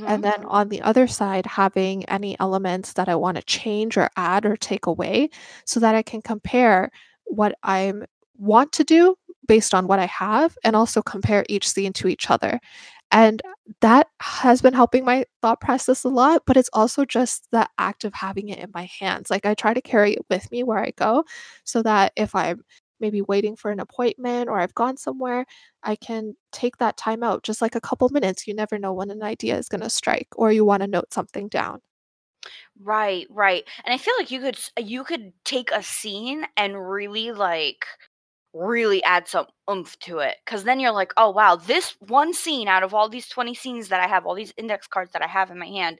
and 0.08 0.24
Mhm. 0.24 0.26
then 0.26 0.46
on 0.46 0.70
the 0.70 0.82
other 0.82 1.08
side, 1.08 1.46
having 1.46 2.06
any 2.06 2.40
elements 2.40 2.94
that 2.94 3.10
I 3.10 3.16
wanna 3.16 3.42
change 3.44 3.98
or 3.98 4.10
add 4.18 4.46
or 4.46 4.58
take 4.58 4.86
away 4.88 5.30
so 5.66 5.80
that 5.82 5.96
I 5.96 6.04
can 6.04 6.22
compare 6.22 6.92
what 7.26 7.56
I'm 7.64 8.06
want 8.38 8.72
to 8.74 8.84
do 8.84 9.16
based 9.52 9.74
on 9.74 9.88
what 9.88 10.00
I 10.00 10.08
have 10.08 10.58
and 10.64 10.76
also 10.76 11.02
compare 11.02 11.46
each 11.50 11.68
scene 11.70 11.94
to 11.94 12.08
each 12.08 12.30
other. 12.32 12.60
And 13.12 13.42
that 13.82 14.08
has 14.22 14.62
been 14.62 14.74
helping 14.74 15.04
my 15.06 15.26
thought 15.42 15.60
process 15.62 16.04
a 16.06 16.10
lot, 16.10 16.44
but 16.48 16.58
it's 16.58 16.70
also 16.74 17.04
just 17.06 17.48
the 17.52 17.68
act 17.78 18.04
of 18.06 18.14
having 18.14 18.50
it 18.50 18.60
in 18.60 18.72
my 18.74 18.90
hands, 19.00 19.30
like, 19.30 19.46
I 19.46 19.54
try 19.54 19.74
to 19.74 19.82
carry 19.82 20.14
it 20.14 20.26
with 20.30 20.50
me 20.52 20.64
where 20.64 20.80
I 20.80 20.92
go 20.92 21.26
so 21.66 21.82
that 21.84 22.14
if 22.16 22.34
I'm 22.36 22.64
maybe 23.02 23.22
waiting 23.22 23.56
for 23.56 23.72
an 23.72 23.80
appointment 23.80 24.48
or 24.50 24.60
I've 24.60 24.76
gone 24.76 24.96
somewhere, 24.98 25.46
I 25.84 25.96
can 25.96 26.36
take 26.54 26.78
that 26.78 26.98
time 26.98 27.24
out, 27.24 27.44
just 27.44 27.62
like 27.62 27.76
a 27.76 27.82
couple 27.82 28.08
minutes, 28.10 28.48
you 28.48 28.54
never 28.54 28.78
know 28.80 28.94
when 28.94 29.12
an 29.12 29.24
idea 29.24 29.58
is 29.58 29.68
gonna 29.70 29.90
strike 29.90 30.30
or 30.38 30.52
you 30.52 30.64
wanna 30.66 30.88
note 30.88 31.14
something 31.14 31.48
down. 31.50 31.82
Right, 32.80 33.28
right, 33.30 33.64
and 33.86 33.94
I 33.94 33.98
feel 33.98 34.14
like 34.18 34.32
you 34.32 34.40
could 34.42 34.60
you 34.80 35.04
could 35.04 35.34
take 35.46 35.72
a 35.72 35.84
scene 35.84 36.46
and 36.58 36.90
really, 36.90 37.32
like, 37.32 37.86
really 38.54 39.04
add 39.04 39.28
some 39.28 39.48
oomph 39.70 39.98
to 40.00 40.20
it 40.20 40.38
because 40.46 40.64
then 40.66 40.80
you're 40.80 40.92
like, 40.92 41.14
"Oh, 41.18 41.30
wow, 41.32 41.56
this 41.56 41.96
one 42.02 42.34
scene 42.34 42.68
out 42.68 42.84
of 42.84 42.94
all 42.94 43.10
these 43.10 43.28
20 43.30 43.54
scenes 43.56 43.90
that 43.90 44.02
I 44.02 44.08
have, 44.08 44.26
all 44.26 44.36
these 44.36 44.54
index 44.58 44.88
cards 44.88 45.14
that 45.14 45.22
I 45.22 45.28
have 45.28 45.52
in 45.52 45.60
my 45.60 45.68
hand" 45.68 46.00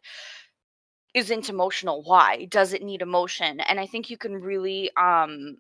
"isn't 1.16 1.50
emotional, 1.50 2.02
why? 2.04 2.46
Does 2.46 2.72
it 2.74 2.82
need 2.84 3.02
emotion?" 3.02 3.60
And 3.60 3.80
I 3.82 3.86
think 3.86 4.10
you 4.10 4.18
can 4.18 4.34
really, 4.40 4.92
um 4.96 5.58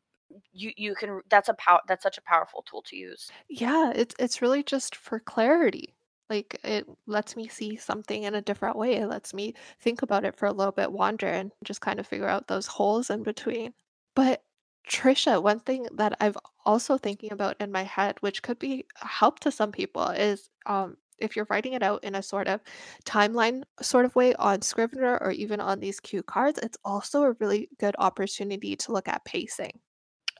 you 0.54 0.72
you 0.78 0.96
can 0.96 1.22
that's 1.30 1.50
a 1.50 1.54
pow 1.56 1.82
that's 1.88 2.04
such 2.04 2.18
a 2.18 2.22
powerful 2.22 2.64
tool 2.64 2.82
to 2.84 2.96
use. 2.96 3.34
Yeah, 3.50 3.92
it's 3.96 4.16
it's 4.20 4.42
really 4.42 4.64
just 4.64 4.96
for 4.96 5.20
clarity. 5.20 5.96
Like, 6.30 6.58
it 6.64 6.88
lets 7.08 7.36
me 7.36 7.50
see 7.50 7.76
something 7.76 8.24
in 8.24 8.36
a 8.36 8.42
different 8.42 8.78
way, 8.78 8.96
it 8.96 9.08
lets 9.08 9.34
me 9.34 9.54
think 9.80 10.02
about 10.02 10.24
it 10.24 10.36
for 10.36 10.46
a 10.46 10.54
little 10.54 10.72
bit, 10.72 10.92
wander, 10.94 11.28
and 11.28 11.52
just 11.64 11.82
kind 11.82 12.00
of 12.00 12.08
figure 12.08 12.28
out 12.30 12.48
those 12.48 12.68
holes 12.68 13.10
in 13.10 13.24
between. 13.24 13.74
But, 14.16 14.42
Trisha, 14.90 15.44
one 15.44 15.60
thing 15.60 15.88
that 15.94 16.16
I've 16.22 16.38
also 16.66 16.98
thinking 16.98 17.32
about 17.32 17.58
in 17.60 17.72
my 17.72 17.84
head, 17.84 18.18
which 18.22 18.42
could 18.44 18.60
be 18.60 18.86
a 19.02 19.08
help 19.08 19.40
to 19.42 19.52
some 19.52 19.72
people, 19.72 20.08
is, 20.10 20.50
um, 20.66 20.98
if 21.20 21.36
you're 21.36 21.48
writing 21.50 21.74
it 21.74 21.84
out 21.84 22.04
in 22.04 22.16
a 22.16 22.24
sort 22.24 22.48
of 22.48 22.62
timeline 23.06 23.64
sort 23.82 24.06
of 24.06 24.16
way 24.16 24.34
on 24.36 24.62
Scrivener 24.62 25.18
or 25.22 25.32
even 25.32 25.60
on 25.60 25.80
these 25.80 26.00
cue 26.00 26.24
cards, 26.24 26.60
it's 26.64 26.78
also 26.84 27.24
a 27.24 27.34
really 27.34 27.70
good 27.80 27.96
opportunity 28.00 28.76
to 28.78 28.92
look 28.92 29.08
at 29.08 29.24
pacing. 29.26 29.80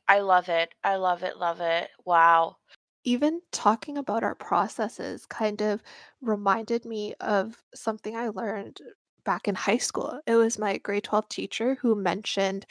I 0.08 0.20
love 0.20 0.50
it, 0.50 0.74
I 0.84 0.96
love 0.98 1.24
it, 1.24 1.38
love 1.38 1.62
it, 1.62 1.90
wow. 2.06 2.58
Even 3.04 3.42
talking 3.52 3.98
about 3.98 4.24
our 4.24 4.36
processes 4.36 5.26
kind 5.26 5.62
of 5.62 5.82
reminded 6.22 6.86
me 6.86 7.14
of 7.20 7.64
something 7.74 8.16
I 8.16 8.30
learned 8.30 8.80
back 9.24 9.48
in 9.48 9.56
high 9.56 9.78
school. 9.78 10.20
It 10.28 10.36
was 10.36 10.60
my 10.60 10.78
grade 10.78 11.04
12 11.04 11.30
teacher 11.30 11.76
who 11.76 11.96
mentioned 11.96 12.66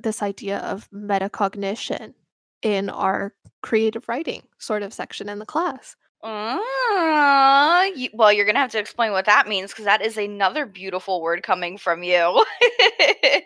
this 0.00 0.22
idea 0.22 0.58
of 0.58 0.88
metacognition 0.90 2.14
in 2.62 2.88
our 2.90 3.34
creative 3.62 4.08
writing 4.08 4.42
sort 4.58 4.82
of 4.82 4.92
section 4.92 5.28
in 5.28 5.38
the 5.38 5.46
class. 5.46 5.96
Uh, 6.22 7.84
you, 7.94 8.08
well, 8.12 8.32
you're 8.32 8.44
gonna 8.44 8.58
have 8.58 8.72
to 8.72 8.78
explain 8.78 9.12
what 9.12 9.26
that 9.26 9.46
means 9.46 9.70
because 9.70 9.84
that 9.84 10.02
is 10.02 10.16
another 10.16 10.66
beautiful 10.66 11.22
word 11.22 11.42
coming 11.42 11.78
from 11.78 12.02
you. 12.02 12.12
you 13.00 13.44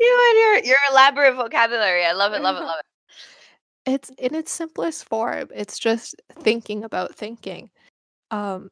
and 0.00 0.38
your 0.38 0.58
your 0.64 0.78
elaborate 0.90 1.36
vocabulary. 1.36 2.04
I 2.04 2.12
love 2.12 2.32
it. 2.32 2.42
Love 2.42 2.56
it. 2.56 2.64
Love 2.64 2.80
it. 2.80 2.86
It's 3.92 4.10
in 4.18 4.34
its 4.34 4.50
simplest 4.50 5.08
form. 5.08 5.48
It's 5.54 5.78
just 5.78 6.16
thinking 6.40 6.82
about 6.84 7.14
thinking. 7.14 7.70
Um, 8.30 8.70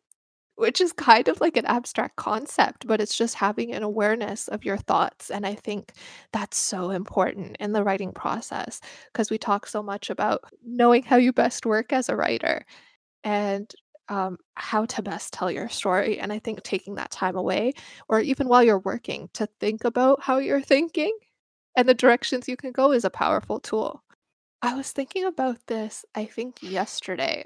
which 0.57 0.81
is 0.81 0.93
kind 0.93 1.29
of 1.29 1.41
like 1.41 1.57
an 1.57 1.67
abstract 1.67 2.17
concept, 2.17 2.87
but 2.87 3.01
it's 3.01 3.17
just 3.17 3.35
having 3.35 3.73
an 3.73 3.83
awareness 3.83 4.49
of 4.49 4.65
your 4.65 4.79
thoughts. 4.79 5.31
And 5.31 5.47
I 5.47 5.55
think 5.55 5.93
that's 6.33 6.57
so 6.57 6.91
important 6.91 7.57
in 7.61 7.73
the 7.73 7.85
writing 7.85 8.13
process 8.13 8.81
because 9.13 9.31
we 9.31 9.39
talk 9.39 9.67
so 9.67 9.83
much 9.83 10.11
about 10.11 10.45
knowing 10.65 11.03
how 11.03 11.17
you 11.17 11.33
best 11.33 11.67
work 11.67 11.93
as 11.93 12.09
a 12.09 12.17
writer 12.17 12.65
and 13.23 13.71
um, 14.09 14.39
how 14.55 14.87
to 14.87 15.03
best 15.03 15.33
tell 15.33 15.51
your 15.51 15.69
story. 15.69 16.19
And 16.19 16.33
I 16.33 16.39
think 16.39 16.63
taking 16.63 16.95
that 16.95 17.11
time 17.11 17.37
away, 17.37 17.73
or 18.09 18.21
even 18.21 18.49
while 18.49 18.63
you're 18.63 18.79
working, 18.79 19.29
to 19.35 19.49
think 19.61 19.85
about 19.85 20.23
how 20.23 20.39
you're 20.39 20.61
thinking 20.61 21.17
and 21.77 21.89
the 21.89 21.95
directions 21.95 22.49
you 22.49 22.57
can 22.57 22.73
go 22.73 22.93
is 22.93 23.05
a 23.05 23.11
powerful 23.11 23.61
tool. 23.61 24.03
I 24.63 24.75
was 24.75 24.91
thinking 24.91 25.25
about 25.25 25.59
this, 25.67 26.05
I 26.15 26.25
think, 26.25 26.63
yesterday. 26.63 27.45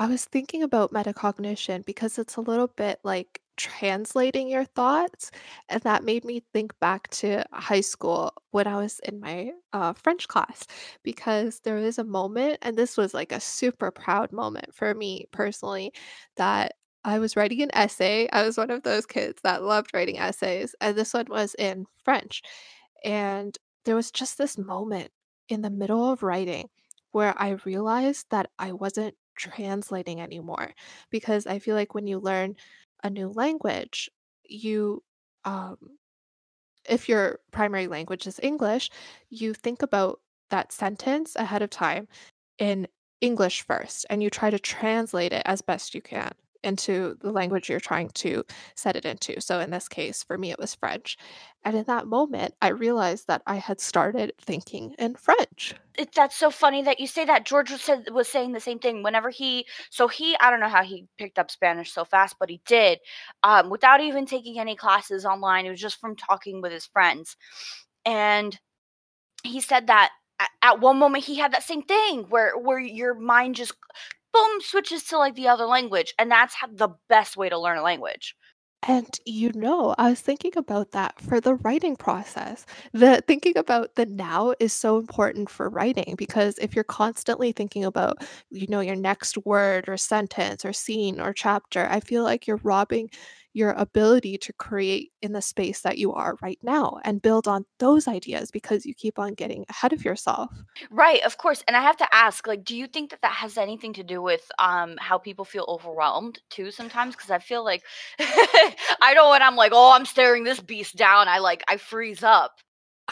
I 0.00 0.06
was 0.06 0.24
thinking 0.24 0.62
about 0.62 0.92
metacognition 0.92 1.84
because 1.84 2.18
it's 2.18 2.36
a 2.36 2.40
little 2.40 2.68
bit 2.68 3.00
like 3.04 3.42
translating 3.58 4.48
your 4.48 4.64
thoughts. 4.64 5.30
And 5.68 5.82
that 5.82 6.04
made 6.04 6.24
me 6.24 6.42
think 6.54 6.72
back 6.80 7.08
to 7.10 7.44
high 7.52 7.82
school 7.82 8.32
when 8.50 8.66
I 8.66 8.76
was 8.76 8.98
in 9.00 9.20
my 9.20 9.52
uh, 9.74 9.92
French 9.92 10.26
class 10.26 10.66
because 11.02 11.60
there 11.60 11.74
was 11.76 11.98
a 11.98 12.04
moment, 12.04 12.58
and 12.62 12.76
this 12.76 12.96
was 12.96 13.12
like 13.12 13.30
a 13.30 13.40
super 13.40 13.90
proud 13.90 14.32
moment 14.32 14.74
for 14.74 14.94
me 14.94 15.26
personally, 15.32 15.92
that 16.36 16.76
I 17.04 17.18
was 17.18 17.36
writing 17.36 17.60
an 17.62 17.70
essay. 17.74 18.28
I 18.32 18.42
was 18.44 18.56
one 18.56 18.70
of 18.70 18.82
those 18.82 19.06
kids 19.06 19.40
that 19.44 19.62
loved 19.62 19.90
writing 19.94 20.18
essays, 20.18 20.74
and 20.80 20.96
this 20.96 21.12
one 21.14 21.26
was 21.28 21.54
in 21.58 21.86
French. 22.04 22.42
And 23.04 23.56
there 23.84 23.96
was 23.96 24.10
just 24.10 24.38
this 24.38 24.58
moment 24.58 25.10
in 25.50 25.62
the 25.62 25.70
middle 25.70 26.10
of 26.10 26.22
writing 26.22 26.68
where 27.12 27.34
I 27.40 27.56
realized 27.64 28.26
that 28.30 28.50
I 28.58 28.72
wasn't 28.72 29.14
translating 29.40 30.20
anymore 30.20 30.74
because 31.10 31.46
I 31.46 31.58
feel 31.58 31.74
like 31.76 31.94
when 31.94 32.06
you 32.06 32.18
learn 32.18 32.56
a 33.02 33.10
new 33.10 33.28
language, 33.28 34.10
you 34.44 35.02
um 35.44 35.78
if 36.88 37.08
your 37.08 37.40
primary 37.52 37.86
language 37.86 38.26
is 38.26 38.40
English, 38.42 38.90
you 39.28 39.54
think 39.54 39.82
about 39.82 40.20
that 40.50 40.72
sentence 40.72 41.36
ahead 41.36 41.62
of 41.62 41.70
time 41.70 42.08
in 42.58 42.88
English 43.20 43.62
first 43.62 44.06
and 44.10 44.22
you 44.22 44.30
try 44.30 44.50
to 44.50 44.58
translate 44.58 45.32
it 45.32 45.42
as 45.44 45.62
best 45.62 45.94
you 45.94 46.02
can 46.02 46.32
into 46.62 47.16
the 47.20 47.32
language 47.32 47.68
you're 47.68 47.80
trying 47.80 48.10
to 48.10 48.44
set 48.74 48.96
it 48.96 49.04
into. 49.04 49.40
So 49.40 49.60
in 49.60 49.70
this 49.70 49.88
case, 49.88 50.22
for 50.22 50.36
me, 50.38 50.50
it 50.50 50.58
was 50.58 50.74
French. 50.74 51.16
And 51.64 51.76
in 51.76 51.84
that 51.84 52.06
moment, 52.06 52.54
I 52.62 52.68
realized 52.68 53.26
that 53.26 53.42
I 53.46 53.56
had 53.56 53.80
started 53.80 54.32
thinking 54.40 54.94
in 54.98 55.14
French. 55.14 55.74
It, 55.98 56.14
that's 56.14 56.36
so 56.36 56.50
funny 56.50 56.82
that 56.82 57.00
you 57.00 57.06
say 57.06 57.24
that. 57.26 57.44
George 57.44 57.70
was, 57.70 57.82
said, 57.82 58.08
was 58.10 58.28
saying 58.28 58.52
the 58.52 58.60
same 58.60 58.78
thing. 58.78 59.02
Whenever 59.02 59.30
he, 59.30 59.66
so 59.90 60.08
he, 60.08 60.36
I 60.40 60.50
don't 60.50 60.60
know 60.60 60.68
how 60.68 60.82
he 60.82 61.06
picked 61.18 61.38
up 61.38 61.50
Spanish 61.50 61.92
so 61.92 62.04
fast, 62.04 62.36
but 62.38 62.48
he 62.48 62.60
did, 62.66 62.98
um, 63.42 63.68
without 63.70 64.00
even 64.00 64.24
taking 64.26 64.58
any 64.58 64.76
classes 64.76 65.24
online. 65.24 65.66
It 65.66 65.70
was 65.70 65.80
just 65.80 66.00
from 66.00 66.16
talking 66.16 66.62
with 66.62 66.72
his 66.72 66.86
friends, 66.86 67.36
and 68.06 68.58
he 69.42 69.60
said 69.60 69.86
that 69.88 70.12
at 70.62 70.80
one 70.80 70.98
moment 70.98 71.24
he 71.24 71.36
had 71.36 71.52
that 71.52 71.62
same 71.62 71.82
thing 71.82 72.24
where 72.28 72.56
where 72.56 72.78
your 72.78 73.14
mind 73.14 73.56
just 73.56 73.72
boom 74.32 74.60
switches 74.60 75.04
to 75.04 75.18
like 75.18 75.34
the 75.34 75.48
other 75.48 75.66
language 75.66 76.14
and 76.18 76.30
that's 76.30 76.54
the 76.72 76.88
best 77.08 77.36
way 77.36 77.48
to 77.48 77.58
learn 77.58 77.78
a 77.78 77.82
language 77.82 78.34
and 78.82 79.06
you 79.26 79.52
know, 79.52 79.94
I 79.98 80.08
was 80.08 80.20
thinking 80.22 80.52
about 80.56 80.92
that 80.92 81.20
for 81.20 81.38
the 81.38 81.56
writing 81.56 81.96
process. 81.96 82.64
The 82.94 83.22
thinking 83.26 83.58
about 83.58 83.94
the 83.96 84.06
now 84.06 84.54
is 84.58 84.72
so 84.72 84.96
important 84.96 85.50
for 85.50 85.68
writing 85.68 86.14
because 86.16 86.56
if 86.58 86.74
you're 86.74 86.84
constantly 86.84 87.52
thinking 87.52 87.84
about, 87.84 88.24
you 88.50 88.66
know, 88.68 88.80
your 88.80 88.96
next 88.96 89.36
word 89.44 89.86
or 89.86 89.98
sentence 89.98 90.64
or 90.64 90.72
scene 90.72 91.20
or 91.20 91.34
chapter, 91.34 91.86
I 91.90 92.00
feel 92.00 92.22
like 92.24 92.46
you're 92.46 92.60
robbing 92.62 93.10
your 93.52 93.72
ability 93.72 94.38
to 94.38 94.52
create 94.54 95.12
in 95.22 95.32
the 95.32 95.42
space 95.42 95.80
that 95.82 95.98
you 95.98 96.12
are 96.12 96.36
right 96.42 96.58
now 96.62 97.00
and 97.04 97.22
build 97.22 97.48
on 97.48 97.66
those 97.78 98.06
ideas 98.08 98.50
because 98.50 98.86
you 98.86 98.94
keep 98.94 99.18
on 99.18 99.34
getting 99.34 99.64
ahead 99.68 99.92
of 99.92 100.04
yourself. 100.04 100.50
Right, 100.90 101.22
of 101.24 101.36
course. 101.36 101.62
And 101.66 101.76
I 101.76 101.82
have 101.82 101.96
to 101.98 102.14
ask, 102.14 102.46
like, 102.46 102.64
do 102.64 102.76
you 102.76 102.86
think 102.86 103.10
that 103.10 103.20
that 103.22 103.32
has 103.32 103.58
anything 103.58 103.92
to 103.94 104.02
do 104.02 104.22
with 104.22 104.50
um 104.58 104.96
how 104.98 105.18
people 105.18 105.44
feel 105.44 105.64
overwhelmed 105.68 106.40
too 106.48 106.70
sometimes? 106.70 107.14
Because 107.14 107.30
I 107.30 107.38
feel 107.38 107.64
like 107.64 107.84
I 108.20 109.12
know 109.14 109.30
when 109.30 109.42
I'm 109.42 109.56
like, 109.56 109.72
oh, 109.74 109.92
I'm 109.92 110.06
staring 110.06 110.44
this 110.44 110.60
beast 110.60 110.96
down, 110.96 111.28
I 111.28 111.38
like 111.38 111.62
I 111.68 111.76
freeze 111.76 112.22
up. 112.22 112.60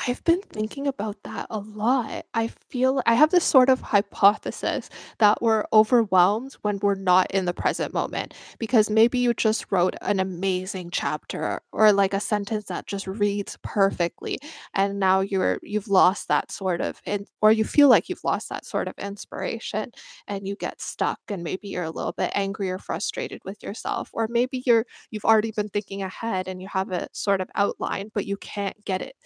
I've 0.07 0.23
been 0.25 0.43
thinking 0.43 0.87
about 0.87 1.17
that 1.25 1.47
a 1.51 1.59
lot. 1.59 2.25
I 2.33 2.49
feel 2.71 3.03
I 3.05 3.15
have 3.15 3.31
this 3.31 3.43
sort 3.45 3.69
of 3.69 3.81
hypothesis 3.81 4.89
that 5.19 5.43
we're 5.43 5.65
overwhelmed 5.73 6.53
when 6.63 6.79
we're 6.79 6.95
not 6.95 7.31
in 7.33 7.47
the 7.47 7.53
present 7.53 7.93
moment 7.93 8.33
because 8.61 8.91
maybe 8.91 9.19
you 9.19 9.35
just 9.35 9.67
wrote 9.73 9.97
an 10.03 10.21
amazing 10.21 10.91
chapter 10.93 11.61
or 11.73 11.93
like 11.93 12.15
a 12.15 12.21
sentence 12.21 12.67
that 12.67 12.87
just 12.87 13.07
reads 13.09 13.59
perfectly 13.63 14.39
and 14.75 15.01
now 15.01 15.21
you're 15.21 15.59
you've 15.63 15.89
lost 15.89 16.29
that 16.29 16.53
sort 16.53 16.81
of 16.81 17.01
in, 17.05 17.27
or 17.43 17.51
you 17.51 17.65
feel 17.65 17.89
like 17.89 18.09
you've 18.09 18.25
lost 18.25 18.49
that 18.51 18.65
sort 18.65 18.87
of 18.89 18.95
inspiration 18.99 19.91
and 20.29 20.47
you 20.47 20.55
get 20.55 20.81
stuck 20.81 21.19
and 21.29 21.43
maybe 21.43 21.69
you're 21.69 21.83
a 21.85 21.91
little 21.91 22.13
bit 22.13 22.31
angry 22.35 22.71
or 22.71 22.79
frustrated 22.79 23.41
with 23.45 23.63
yourself 23.65 24.11
or 24.13 24.29
maybe 24.31 24.63
you're 24.65 24.85
you've 25.11 25.25
already 25.25 25.51
been 25.51 25.69
thinking 25.69 26.03
ahead 26.03 26.47
and 26.47 26.63
you 26.63 26.69
have 26.69 26.93
a 26.93 27.09
sort 27.13 27.41
of 27.41 27.49
outline 27.57 28.11
but 28.15 28.27
you 28.27 28.37
can't 28.37 28.85
get 28.85 29.03
it 29.03 29.17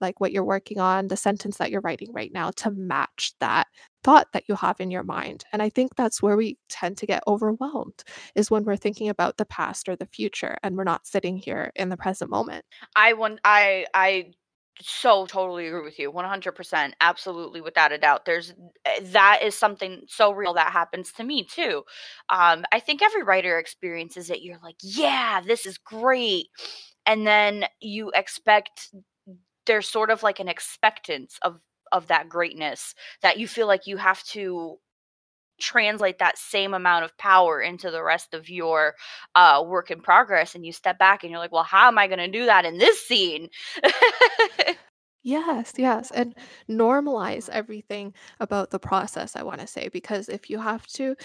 like 0.00 0.20
what 0.20 0.32
you're 0.32 0.44
working 0.44 0.78
on, 0.78 1.08
the 1.08 1.16
sentence 1.16 1.58
that 1.58 1.70
you're 1.70 1.80
writing 1.80 2.12
right 2.12 2.32
now 2.32 2.50
to 2.56 2.70
match 2.70 3.32
that 3.40 3.66
thought 4.04 4.28
that 4.32 4.44
you 4.48 4.54
have 4.54 4.80
in 4.80 4.90
your 4.90 5.02
mind. 5.02 5.44
And 5.52 5.60
I 5.60 5.68
think 5.68 5.96
that's 5.96 6.22
where 6.22 6.36
we 6.36 6.56
tend 6.68 6.96
to 6.98 7.06
get 7.06 7.22
overwhelmed 7.26 8.04
is 8.34 8.50
when 8.50 8.64
we're 8.64 8.76
thinking 8.76 9.08
about 9.08 9.36
the 9.36 9.46
past 9.46 9.88
or 9.88 9.96
the 9.96 10.06
future 10.06 10.56
and 10.62 10.76
we're 10.76 10.84
not 10.84 11.06
sitting 11.06 11.36
here 11.36 11.72
in 11.74 11.88
the 11.88 11.96
present 11.96 12.30
moment. 12.30 12.64
I 12.96 13.14
want 13.14 13.40
I 13.44 13.86
I 13.94 14.32
so 14.80 15.26
totally 15.26 15.66
agree 15.66 15.82
with 15.82 15.98
you 15.98 16.12
100% 16.12 16.92
absolutely 17.00 17.60
without 17.60 17.92
a 17.92 17.98
doubt 17.98 18.24
there's 18.24 18.54
eh, 18.84 19.00
that 19.02 19.40
is 19.42 19.54
something 19.54 20.02
so 20.06 20.30
real 20.30 20.54
that 20.54 20.72
happens 20.72 21.12
to 21.12 21.24
me 21.24 21.44
too 21.44 21.82
um 22.30 22.64
i 22.72 22.78
think 22.78 23.02
every 23.02 23.22
writer 23.22 23.58
experiences 23.58 24.30
it 24.30 24.42
you're 24.42 24.58
like 24.62 24.76
yeah 24.80 25.40
this 25.40 25.66
is 25.66 25.78
great 25.78 26.46
and 27.06 27.26
then 27.26 27.64
you 27.80 28.10
expect 28.14 28.94
there's 29.68 29.88
sort 29.88 30.10
of 30.10 30.24
like 30.24 30.40
an 30.40 30.48
expectance 30.48 31.38
of 31.42 31.60
of 31.92 32.08
that 32.08 32.28
greatness 32.28 32.94
that 33.22 33.38
you 33.38 33.46
feel 33.46 33.68
like 33.68 33.86
you 33.86 33.96
have 33.96 34.22
to 34.24 34.76
translate 35.60 36.18
that 36.18 36.38
same 36.38 36.74
amount 36.74 37.04
of 37.04 37.16
power 37.18 37.60
into 37.60 37.90
the 37.90 38.02
rest 38.02 38.34
of 38.34 38.48
your 38.48 38.94
uh, 39.34 39.62
work 39.66 39.90
in 39.90 40.00
progress 40.00 40.54
and 40.54 40.64
you 40.66 40.72
step 40.72 40.98
back 40.98 41.22
and 41.22 41.30
you're 41.30 41.40
like 41.40 41.52
well 41.52 41.62
how 41.62 41.88
am 41.88 41.98
i 41.98 42.06
going 42.06 42.18
to 42.18 42.28
do 42.28 42.46
that 42.46 42.64
in 42.64 42.78
this 42.78 43.06
scene? 43.06 43.48
Yes, 45.24 45.72
yes, 45.76 46.10
and 46.12 46.34
normalize 46.70 47.50
everything 47.50 48.14
about 48.40 48.70
the 48.70 48.78
process, 48.78 49.34
I 49.36 49.42
want 49.42 49.60
to 49.60 49.66
say, 49.66 49.88
because 49.88 50.28
if 50.28 50.48
you 50.48 50.58
have 50.58 50.86
to 50.88 51.16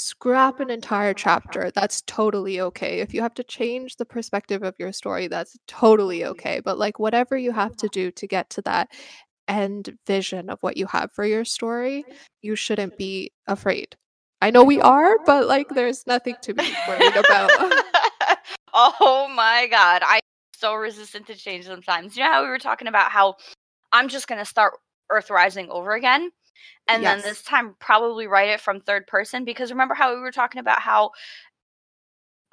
scrap 0.00 0.60
an 0.60 0.70
entire 0.70 1.14
chapter, 1.14 1.70
that's 1.74 2.02
totally 2.02 2.60
okay. 2.60 3.00
If 3.00 3.14
you 3.14 3.22
have 3.22 3.34
to 3.34 3.44
change 3.44 3.96
the 3.96 4.04
perspective 4.04 4.62
of 4.62 4.74
your 4.78 4.92
story, 4.92 5.28
that's 5.28 5.56
totally 5.66 6.24
okay. 6.24 6.60
But 6.60 6.78
like 6.78 6.98
whatever 6.98 7.36
you 7.36 7.52
have 7.52 7.76
to 7.76 7.88
do 7.88 8.10
to 8.12 8.26
get 8.26 8.50
to 8.50 8.62
that 8.62 8.88
end 9.48 9.96
vision 10.06 10.50
of 10.50 10.58
what 10.62 10.76
you 10.76 10.86
have 10.86 11.12
for 11.12 11.24
your 11.24 11.44
story, 11.44 12.04
you 12.42 12.56
shouldn't 12.56 12.96
be 12.96 13.32
afraid. 13.46 13.96
I 14.42 14.50
know 14.50 14.64
we 14.64 14.80
are, 14.80 15.16
but 15.26 15.46
like 15.46 15.68
there's 15.68 16.06
nothing 16.06 16.36
to 16.42 16.54
be 16.54 16.74
worried 16.88 17.16
about. 17.16 17.50
oh 18.74 19.30
my 19.34 19.66
god. 19.70 20.02
I 20.04 20.20
so 20.56 20.74
resistant 20.74 21.26
to 21.26 21.34
change 21.34 21.66
sometimes. 21.66 22.16
You 22.16 22.24
know 22.24 22.30
how 22.30 22.42
we 22.42 22.48
were 22.48 22.58
talking 22.58 22.88
about 22.88 23.10
how 23.10 23.36
I'm 23.92 24.08
just 24.08 24.28
going 24.28 24.38
to 24.38 24.44
start 24.44 24.74
Earth 25.10 25.30
Rising 25.30 25.68
over 25.70 25.92
again? 25.92 26.30
And 26.88 27.02
yes. 27.02 27.22
then 27.22 27.30
this 27.30 27.42
time, 27.42 27.76
probably 27.78 28.26
write 28.26 28.48
it 28.48 28.60
from 28.60 28.80
third 28.80 29.06
person 29.06 29.44
because 29.44 29.70
remember 29.70 29.94
how 29.94 30.14
we 30.14 30.20
were 30.20 30.32
talking 30.32 30.60
about 30.60 30.80
how 30.80 31.10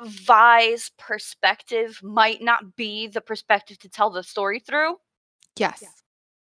Vi's 0.01 0.91
perspective 0.97 1.99
might 2.03 2.41
not 2.41 2.75
be 2.75 3.07
the 3.07 3.21
perspective 3.21 3.79
to 3.79 3.89
tell 3.89 4.09
the 4.09 4.23
story 4.23 4.59
through? 4.59 4.95
Yes. 5.57 5.83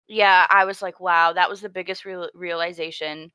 Yeah, 0.08 0.46
I 0.50 0.64
was 0.64 0.82
like, 0.82 1.00
wow, 1.00 1.32
that 1.32 1.48
was 1.48 1.60
the 1.60 1.68
biggest 1.68 2.04
real- 2.04 2.30
realization. 2.34 3.30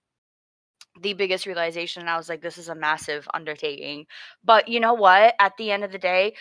The 1.01 1.13
biggest 1.13 1.45
realization. 1.45 2.01
And 2.01 2.09
I 2.09 2.17
was 2.17 2.29
like, 2.29 2.41
this 2.41 2.57
is 2.57 2.69
a 2.69 2.75
massive 2.75 3.27
undertaking. 3.33 4.05
But 4.43 4.67
you 4.67 4.79
know 4.79 4.93
what? 4.93 5.36
At 5.39 5.55
the 5.57 5.71
end 5.71 5.83
of 5.83 5.91
the 5.91 5.98
day, 5.98 6.36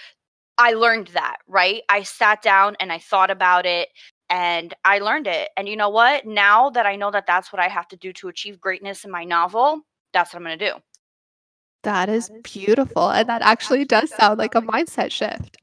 I 0.59 0.73
learned 0.73 1.09
that, 1.09 1.37
right? 1.47 1.83
I 1.89 2.03
sat 2.03 2.43
down 2.43 2.77
and 2.81 2.93
I 2.93 2.99
thought 2.99 3.31
about 3.31 3.65
it 3.65 3.89
and 4.31 4.75
I 4.85 4.99
learned 4.99 5.27
it. 5.27 5.49
And 5.57 5.69
you 5.69 5.77
know 5.77 5.89
what? 5.89 6.27
Now 6.27 6.71
that 6.71 6.87
I 6.87 6.97
know 6.97 7.11
that 7.11 7.27
that's 7.27 7.53
what 7.53 7.61
I 7.61 7.69
have 7.69 7.89
to 7.89 7.97
do 7.97 8.13
to 8.15 8.29
achieve 8.29 8.61
greatness 8.61 9.05
in 9.05 9.11
my 9.11 9.25
novel, 9.25 9.81
that's 10.13 10.33
what 10.33 10.41
I'm 10.41 10.47
going 10.47 10.59
to 10.59 10.71
do. 10.73 10.75
That 11.85 12.09
is 12.09 12.31
beautiful. 12.43 13.11
And 13.11 13.29
that 13.29 13.43
actually 13.43 13.85
does 13.85 14.11
sound 14.11 14.39
like 14.39 14.55
a 14.55 14.61
mindset 14.61 15.11
shift. 15.11 15.57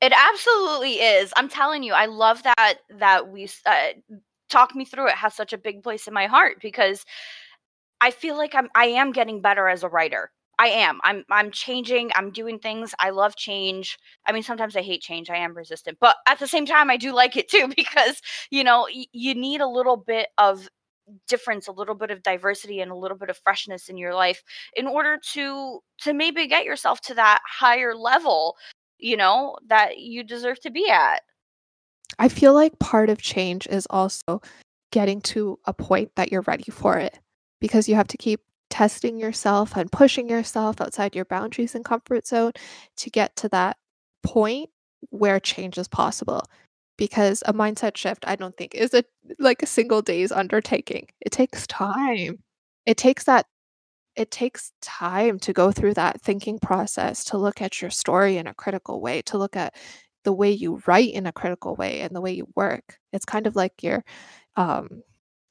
It 0.00 0.12
absolutely 0.14 0.94
is. 0.94 1.32
I'm 1.36 1.48
telling 1.48 1.82
you, 1.82 1.94
I 1.94 2.06
love 2.06 2.42
that 2.42 2.78
that 2.90 3.28
we 3.28 3.48
uh, 3.66 3.88
talk 4.50 4.74
me 4.74 4.84
through 4.84 5.08
it 5.08 5.14
has 5.14 5.34
such 5.34 5.52
a 5.52 5.58
big 5.58 5.82
place 5.82 6.06
in 6.06 6.14
my 6.14 6.26
heart 6.26 6.58
because 6.60 7.04
I 8.00 8.10
feel 8.10 8.36
like 8.36 8.54
I'm 8.54 8.68
I 8.74 8.86
am 8.86 9.12
getting 9.12 9.40
better 9.40 9.68
as 9.68 9.82
a 9.82 9.88
writer. 9.88 10.30
I 10.62 10.68
am. 10.68 11.00
I'm 11.02 11.24
I'm 11.28 11.50
changing. 11.50 12.12
I'm 12.14 12.30
doing 12.30 12.60
things. 12.60 12.94
I 13.00 13.10
love 13.10 13.34
change. 13.34 13.98
I 14.28 14.32
mean, 14.32 14.44
sometimes 14.44 14.76
I 14.76 14.82
hate 14.82 15.02
change. 15.02 15.28
I 15.28 15.38
am 15.38 15.56
resistant, 15.56 15.98
but 16.00 16.14
at 16.28 16.38
the 16.38 16.46
same 16.46 16.66
time, 16.66 16.88
I 16.88 16.96
do 16.96 17.12
like 17.12 17.36
it 17.36 17.50
too 17.50 17.66
because 17.76 18.22
you 18.50 18.62
know 18.62 18.86
y- 18.94 19.06
you 19.12 19.34
need 19.34 19.60
a 19.60 19.66
little 19.66 19.96
bit 19.96 20.28
of 20.38 20.68
difference 21.26 21.66
a 21.66 21.72
little 21.72 21.96
bit 21.96 22.12
of 22.12 22.22
diversity 22.22 22.80
and 22.80 22.92
a 22.92 22.94
little 22.94 23.16
bit 23.16 23.28
of 23.28 23.36
freshness 23.38 23.88
in 23.88 23.96
your 23.96 24.14
life 24.14 24.44
in 24.76 24.86
order 24.86 25.18
to 25.32 25.80
to 25.98 26.14
maybe 26.14 26.46
get 26.46 26.64
yourself 26.64 27.00
to 27.00 27.12
that 27.12 27.40
higher 27.44 27.92
level 27.96 28.56
you 28.98 29.16
know 29.16 29.56
that 29.66 29.98
you 29.98 30.22
deserve 30.22 30.60
to 30.60 30.70
be 30.70 30.88
at 30.88 31.22
I 32.20 32.28
feel 32.28 32.54
like 32.54 32.78
part 32.78 33.10
of 33.10 33.20
change 33.20 33.66
is 33.66 33.84
also 33.90 34.40
getting 34.92 35.20
to 35.22 35.58
a 35.64 35.74
point 35.74 36.12
that 36.14 36.30
you're 36.30 36.42
ready 36.42 36.70
for 36.70 36.98
it 36.98 37.18
because 37.60 37.88
you 37.88 37.96
have 37.96 38.08
to 38.08 38.16
keep 38.16 38.40
testing 38.72 39.18
yourself 39.20 39.76
and 39.76 39.92
pushing 39.92 40.30
yourself 40.30 40.80
outside 40.80 41.14
your 41.14 41.26
boundaries 41.26 41.74
and 41.74 41.84
comfort 41.84 42.26
zone 42.26 42.52
to 42.96 43.10
get 43.10 43.36
to 43.36 43.46
that 43.50 43.76
point 44.22 44.70
where 45.10 45.38
change 45.38 45.76
is 45.76 45.88
possible. 45.88 46.42
Because 46.96 47.42
a 47.46 47.52
mindset 47.52 47.96
shift 47.96 48.24
i 48.26 48.34
don't 48.36 48.56
think 48.56 48.74
is 48.74 48.94
a 48.94 49.04
like 49.38 49.62
a 49.62 49.66
single 49.66 50.00
day's 50.00 50.32
undertaking. 50.32 51.08
It 51.20 51.32
takes 51.32 51.66
time. 51.66 52.38
It 52.86 52.96
takes 52.96 53.24
that 53.24 53.46
it 54.16 54.30
takes 54.30 54.72
time 54.80 55.38
to 55.40 55.52
go 55.52 55.70
through 55.70 55.94
that 55.94 56.22
thinking 56.22 56.58
process 56.58 57.24
to 57.26 57.38
look 57.38 57.60
at 57.60 57.82
your 57.82 57.90
story 57.90 58.38
in 58.38 58.46
a 58.46 58.54
critical 58.54 59.00
way 59.02 59.20
to 59.22 59.38
look 59.38 59.56
at 59.56 59.74
the 60.24 60.32
way 60.32 60.50
you 60.50 60.80
write 60.86 61.12
in 61.12 61.26
a 61.26 61.32
critical 61.32 61.74
way 61.76 62.00
and 62.00 62.16
the 62.16 62.20
way 62.22 62.32
you 62.32 62.46
work. 62.56 62.98
It's 63.12 63.26
kind 63.26 63.46
of 63.46 63.54
like 63.54 63.82
your 63.82 64.02
um 64.56 65.02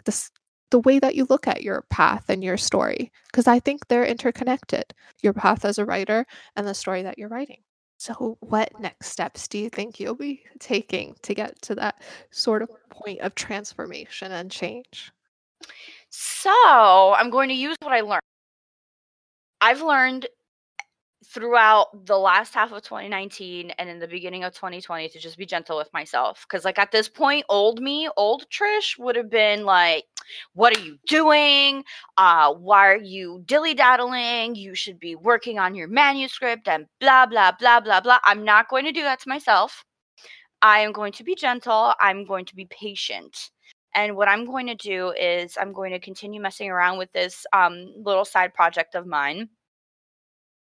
this 0.05 0.31
the 0.71 0.79
way 0.79 0.99
that 0.99 1.15
you 1.15 1.25
look 1.29 1.47
at 1.47 1.63
your 1.63 1.83
path 1.89 2.25
and 2.29 2.43
your 2.43 2.57
story 2.57 3.11
because 3.27 3.47
i 3.47 3.59
think 3.59 3.87
they're 3.87 4.05
interconnected 4.05 4.93
your 5.21 5.33
path 5.33 5.63
as 5.63 5.77
a 5.77 5.85
writer 5.85 6.25
and 6.55 6.67
the 6.67 6.73
story 6.73 7.03
that 7.03 7.17
you're 7.17 7.29
writing 7.29 7.61
so, 8.01 8.35
what 8.39 8.71
next 8.79 9.09
steps 9.09 9.47
do 9.47 9.59
you 9.59 9.69
think 9.69 9.99
you'll 9.99 10.15
be 10.15 10.41
taking 10.57 11.13
to 11.21 11.35
get 11.35 11.61
to 11.61 11.75
that 11.75 12.01
sort 12.31 12.63
of 12.63 12.69
point 12.89 13.19
of 13.19 13.35
transformation 13.35 14.31
and 14.31 14.49
change? 14.49 15.11
so 16.09 17.13
i'm 17.17 17.29
going 17.29 17.49
to 17.49 17.55
use 17.55 17.75
what 17.81 17.93
i 17.93 18.01
learned 18.01 18.21
i've 19.61 19.81
learned 19.81 20.27
throughout 21.33 21.87
the 22.05 22.17
last 22.17 22.53
half 22.53 22.71
of 22.71 22.81
2019 22.83 23.71
and 23.71 23.89
in 23.89 23.99
the 23.99 24.07
beginning 24.07 24.43
of 24.43 24.53
2020 24.53 25.07
to 25.09 25.19
just 25.19 25.37
be 25.37 25.45
gentle 25.45 25.77
with 25.77 25.91
myself 25.93 26.45
because 26.47 26.65
like 26.65 26.77
at 26.77 26.91
this 26.91 27.07
point 27.07 27.45
old 27.47 27.81
me 27.81 28.09
old 28.17 28.45
trish 28.49 28.99
would 28.99 29.15
have 29.15 29.29
been 29.29 29.63
like 29.63 30.03
what 30.53 30.77
are 30.77 30.81
you 30.81 30.97
doing? 31.07 31.83
Uh 32.17 32.53
why 32.53 32.87
are 32.87 32.97
you 32.97 33.41
dilly 33.45 33.73
daddling 33.73 34.55
you 34.55 34.75
should 34.75 34.99
be 34.99 35.15
working 35.15 35.57
on 35.57 35.73
your 35.73 35.87
manuscript 35.87 36.67
and 36.67 36.85
blah 36.99 37.25
blah 37.25 37.51
blah 37.57 37.79
blah 37.79 38.01
blah. 38.01 38.19
I'm 38.25 38.43
not 38.43 38.69
going 38.69 38.85
to 38.85 38.91
do 38.91 39.03
that 39.03 39.21
to 39.21 39.29
myself. 39.29 39.85
I 40.61 40.79
am 40.79 40.91
going 40.91 41.13
to 41.13 41.23
be 41.23 41.35
gentle. 41.35 41.93
I'm 41.99 42.25
going 42.25 42.45
to 42.45 42.55
be 42.55 42.65
patient. 42.65 43.51
And 43.95 44.15
what 44.15 44.29
i'm 44.29 44.45
going 44.45 44.67
to 44.67 44.75
do 44.75 45.11
is 45.11 45.57
i'm 45.59 45.73
going 45.73 45.91
to 45.91 45.99
continue 45.99 46.41
messing 46.41 46.69
around 46.69 46.97
with 46.97 47.11
this 47.11 47.45
um, 47.53 47.93
little 47.97 48.25
side 48.25 48.53
project 48.53 48.95
of 48.95 49.05
mine 49.05 49.49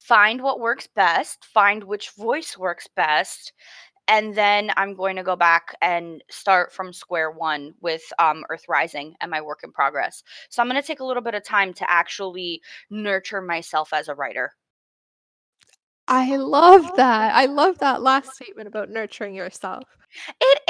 find 0.04 0.42
what 0.42 0.60
works 0.60 0.86
best, 0.86 1.46
find 1.46 1.82
which 1.82 2.10
voice 2.10 2.58
works 2.58 2.86
best, 2.94 3.54
and 4.06 4.34
then 4.34 4.70
I'm 4.76 4.94
going 4.94 5.16
to 5.16 5.22
go 5.22 5.34
back 5.34 5.74
and 5.80 6.22
start 6.30 6.74
from 6.74 6.92
square 6.92 7.30
one 7.30 7.72
with 7.80 8.02
um, 8.18 8.44
Earth 8.50 8.64
Rising 8.68 9.14
and 9.22 9.30
my 9.30 9.40
work 9.40 9.60
in 9.64 9.72
progress. 9.72 10.22
So 10.50 10.60
I'm 10.60 10.68
going 10.68 10.80
to 10.80 10.86
take 10.86 11.00
a 11.00 11.04
little 11.04 11.22
bit 11.22 11.34
of 11.34 11.42
time 11.42 11.72
to 11.74 11.90
actually 11.90 12.60
nurture 12.90 13.40
myself 13.40 13.94
as 13.94 14.08
a 14.08 14.14
writer. 14.14 14.52
I 16.06 16.36
love 16.36 16.84
that. 16.96 17.34
I 17.34 17.46
love 17.46 17.78
that 17.78 18.02
last 18.02 18.34
statement 18.34 18.68
about 18.68 18.90
nurturing 18.90 19.34
yourself. 19.34 19.84
It 20.38 20.60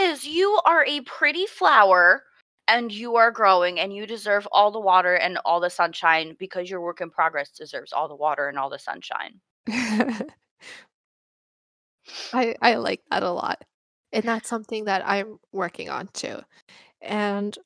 is. 0.00 0.24
You 0.24 0.60
are 0.64 0.84
a 0.84 1.00
pretty 1.00 1.46
flower 1.46 2.22
and 2.68 2.92
you 2.92 3.16
are 3.16 3.30
growing 3.30 3.78
and 3.80 3.94
you 3.94 4.06
deserve 4.06 4.46
all 4.52 4.70
the 4.70 4.80
water 4.80 5.14
and 5.14 5.38
all 5.44 5.60
the 5.60 5.70
sunshine 5.70 6.36
because 6.38 6.70
your 6.70 6.80
work 6.80 7.00
in 7.00 7.10
progress 7.10 7.50
deserves 7.50 7.92
all 7.92 8.08
the 8.08 8.16
water 8.16 8.48
and 8.48 8.58
all 8.58 8.70
the 8.70 8.78
sunshine. 8.78 9.40
I 12.32 12.54
I 12.62 12.74
like 12.76 13.02
that 13.10 13.22
a 13.22 13.30
lot. 13.30 13.62
And 14.12 14.24
that's 14.24 14.48
something 14.48 14.84
that 14.84 15.02
I'm 15.06 15.38
working 15.52 15.90
on 15.90 16.08
too. 16.12 16.40
And 17.00 17.56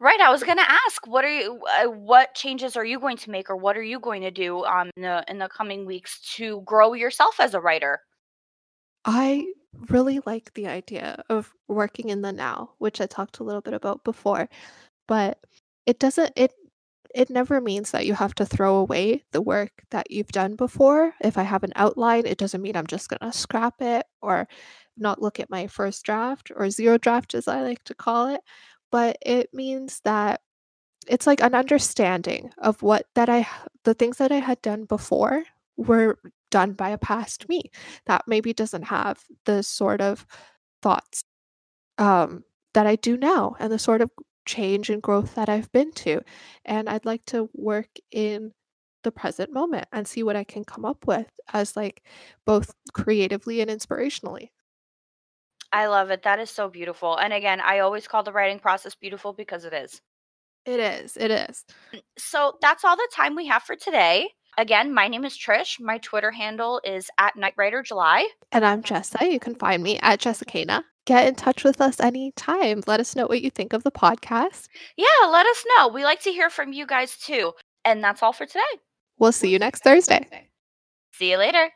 Right, 0.00 0.20
I 0.20 0.30
was 0.30 0.42
going 0.42 0.56
to 0.56 0.70
ask 0.70 1.06
what 1.06 1.24
are 1.26 1.28
you 1.30 1.60
uh, 1.66 1.88
what 1.88 2.34
changes 2.34 2.74
are 2.76 2.84
you 2.84 2.98
going 2.98 3.18
to 3.18 3.30
make 3.30 3.50
or 3.50 3.56
what 3.56 3.76
are 3.76 3.82
you 3.82 4.00
going 4.00 4.22
to 4.22 4.30
do 4.30 4.64
um 4.64 4.90
in 4.96 5.02
the 5.02 5.24
in 5.28 5.38
the 5.38 5.48
coming 5.48 5.84
weeks 5.86 6.20
to 6.36 6.62
grow 6.62 6.94
yourself 6.94 7.38
as 7.38 7.54
a 7.54 7.60
writer? 7.60 8.00
I 9.04 9.52
really 9.88 10.20
like 10.26 10.52
the 10.54 10.66
idea 10.66 11.22
of 11.30 11.52
working 11.68 12.08
in 12.10 12.22
the 12.22 12.32
now, 12.32 12.72
which 12.78 13.00
I 13.00 13.06
talked 13.06 13.38
a 13.38 13.44
little 13.44 13.62
bit 13.62 13.74
about 13.74 14.04
before, 14.04 14.48
but 15.08 15.38
it 15.86 15.98
doesn't 16.00 16.32
it 16.36 16.52
it 17.14 17.30
never 17.30 17.60
means 17.60 17.90
that 17.92 18.06
you 18.06 18.14
have 18.14 18.34
to 18.36 18.46
throw 18.46 18.76
away 18.76 19.24
the 19.32 19.42
work 19.42 19.84
that 19.90 20.10
you've 20.10 20.28
done 20.32 20.56
before. 20.56 21.14
If 21.22 21.38
I 21.38 21.42
have 21.44 21.64
an 21.64 21.72
outline, 21.76 22.26
it 22.26 22.38
doesn't 22.38 22.62
mean 22.62 22.76
I'm 22.76 22.86
just 22.86 23.08
going 23.10 23.20
to 23.20 23.36
scrap 23.36 23.82
it 23.82 24.06
or 24.22 24.48
not 24.96 25.22
look 25.22 25.40
at 25.40 25.50
my 25.50 25.66
first 25.66 26.04
draft 26.04 26.52
or 26.54 26.70
zero 26.70 26.98
draft 26.98 27.34
as 27.34 27.48
I 27.48 27.62
like 27.62 27.84
to 27.84 27.94
call 27.94 28.28
it, 28.28 28.42
but 28.92 29.18
it 29.22 29.52
means 29.54 30.00
that 30.04 30.40
it's 31.08 31.26
like 31.26 31.42
an 31.42 31.54
understanding 31.54 32.52
of 32.58 32.82
what 32.82 33.06
that 33.14 33.28
I 33.28 33.46
the 33.84 33.94
things 33.94 34.18
that 34.18 34.32
I 34.32 34.38
had 34.38 34.62
done 34.62 34.84
before 34.84 35.44
were 35.76 36.18
done 36.50 36.72
by 36.72 36.90
a 36.90 36.98
past 36.98 37.48
me 37.48 37.70
that 38.06 38.24
maybe 38.26 38.52
doesn't 38.52 38.84
have 38.84 39.22
the 39.44 39.62
sort 39.62 40.00
of 40.00 40.26
thoughts 40.82 41.24
um, 41.98 42.44
that 42.74 42.86
I 42.86 42.96
do 42.96 43.16
now 43.16 43.56
and 43.58 43.72
the 43.72 43.78
sort 43.78 44.00
of 44.00 44.10
change 44.46 44.90
and 44.90 45.02
growth 45.02 45.34
that 45.34 45.48
I've 45.48 45.70
been 45.72 45.92
to. 45.92 46.22
And 46.64 46.88
I'd 46.88 47.04
like 47.04 47.24
to 47.26 47.48
work 47.54 47.88
in 48.10 48.52
the 49.02 49.12
present 49.12 49.52
moment 49.52 49.86
and 49.92 50.06
see 50.06 50.22
what 50.22 50.36
I 50.36 50.44
can 50.44 50.64
come 50.64 50.84
up 50.84 51.06
with 51.06 51.30
as 51.52 51.76
like 51.76 52.02
both 52.46 52.74
creatively 52.92 53.60
and 53.60 53.70
inspirationally. 53.70 54.48
I 55.72 55.86
love 55.86 56.10
it. 56.10 56.24
That 56.24 56.40
is 56.40 56.50
so 56.50 56.68
beautiful. 56.68 57.16
And 57.16 57.32
again, 57.32 57.60
I 57.60 57.78
always 57.78 58.08
call 58.08 58.22
the 58.22 58.32
writing 58.32 58.58
process 58.58 58.94
beautiful 58.94 59.32
because 59.32 59.64
it 59.64 59.72
is. 59.72 60.00
It 60.66 60.80
is. 60.80 61.16
It 61.16 61.30
is. 61.30 61.64
So 62.18 62.58
that's 62.60 62.84
all 62.84 62.96
the 62.96 63.08
time 63.14 63.34
we 63.34 63.46
have 63.46 63.62
for 63.62 63.76
today. 63.76 64.30
Again, 64.58 64.92
my 64.92 65.08
name 65.08 65.24
is 65.24 65.36
Trish. 65.36 65.80
My 65.80 65.98
Twitter 65.98 66.30
handle 66.30 66.80
is 66.84 67.08
at 67.18 67.36
NightWriterJuly. 67.36 68.24
And 68.52 68.64
I'm 68.64 68.82
Jessa. 68.82 69.30
You 69.30 69.40
can 69.40 69.54
find 69.54 69.82
me 69.82 69.98
at 70.00 70.20
Jessicana. 70.20 70.82
Get 71.06 71.26
in 71.26 71.34
touch 71.34 71.64
with 71.64 71.80
us 71.80 71.98
anytime. 72.00 72.82
Let 72.86 73.00
us 73.00 73.16
know 73.16 73.26
what 73.26 73.42
you 73.42 73.50
think 73.50 73.72
of 73.72 73.82
the 73.82 73.90
podcast. 73.90 74.68
Yeah, 74.96 75.26
let 75.28 75.46
us 75.46 75.64
know. 75.76 75.88
We 75.88 76.04
like 76.04 76.22
to 76.22 76.30
hear 76.30 76.50
from 76.50 76.72
you 76.72 76.86
guys 76.86 77.16
too. 77.16 77.52
And 77.84 78.04
that's 78.04 78.22
all 78.22 78.32
for 78.32 78.46
today. 78.46 78.60
We'll 79.18 79.32
see 79.32 79.50
you 79.50 79.58
next 79.58 79.82
Thursday. 79.82 80.48
See 81.12 81.30
you 81.30 81.38
later. 81.38 81.70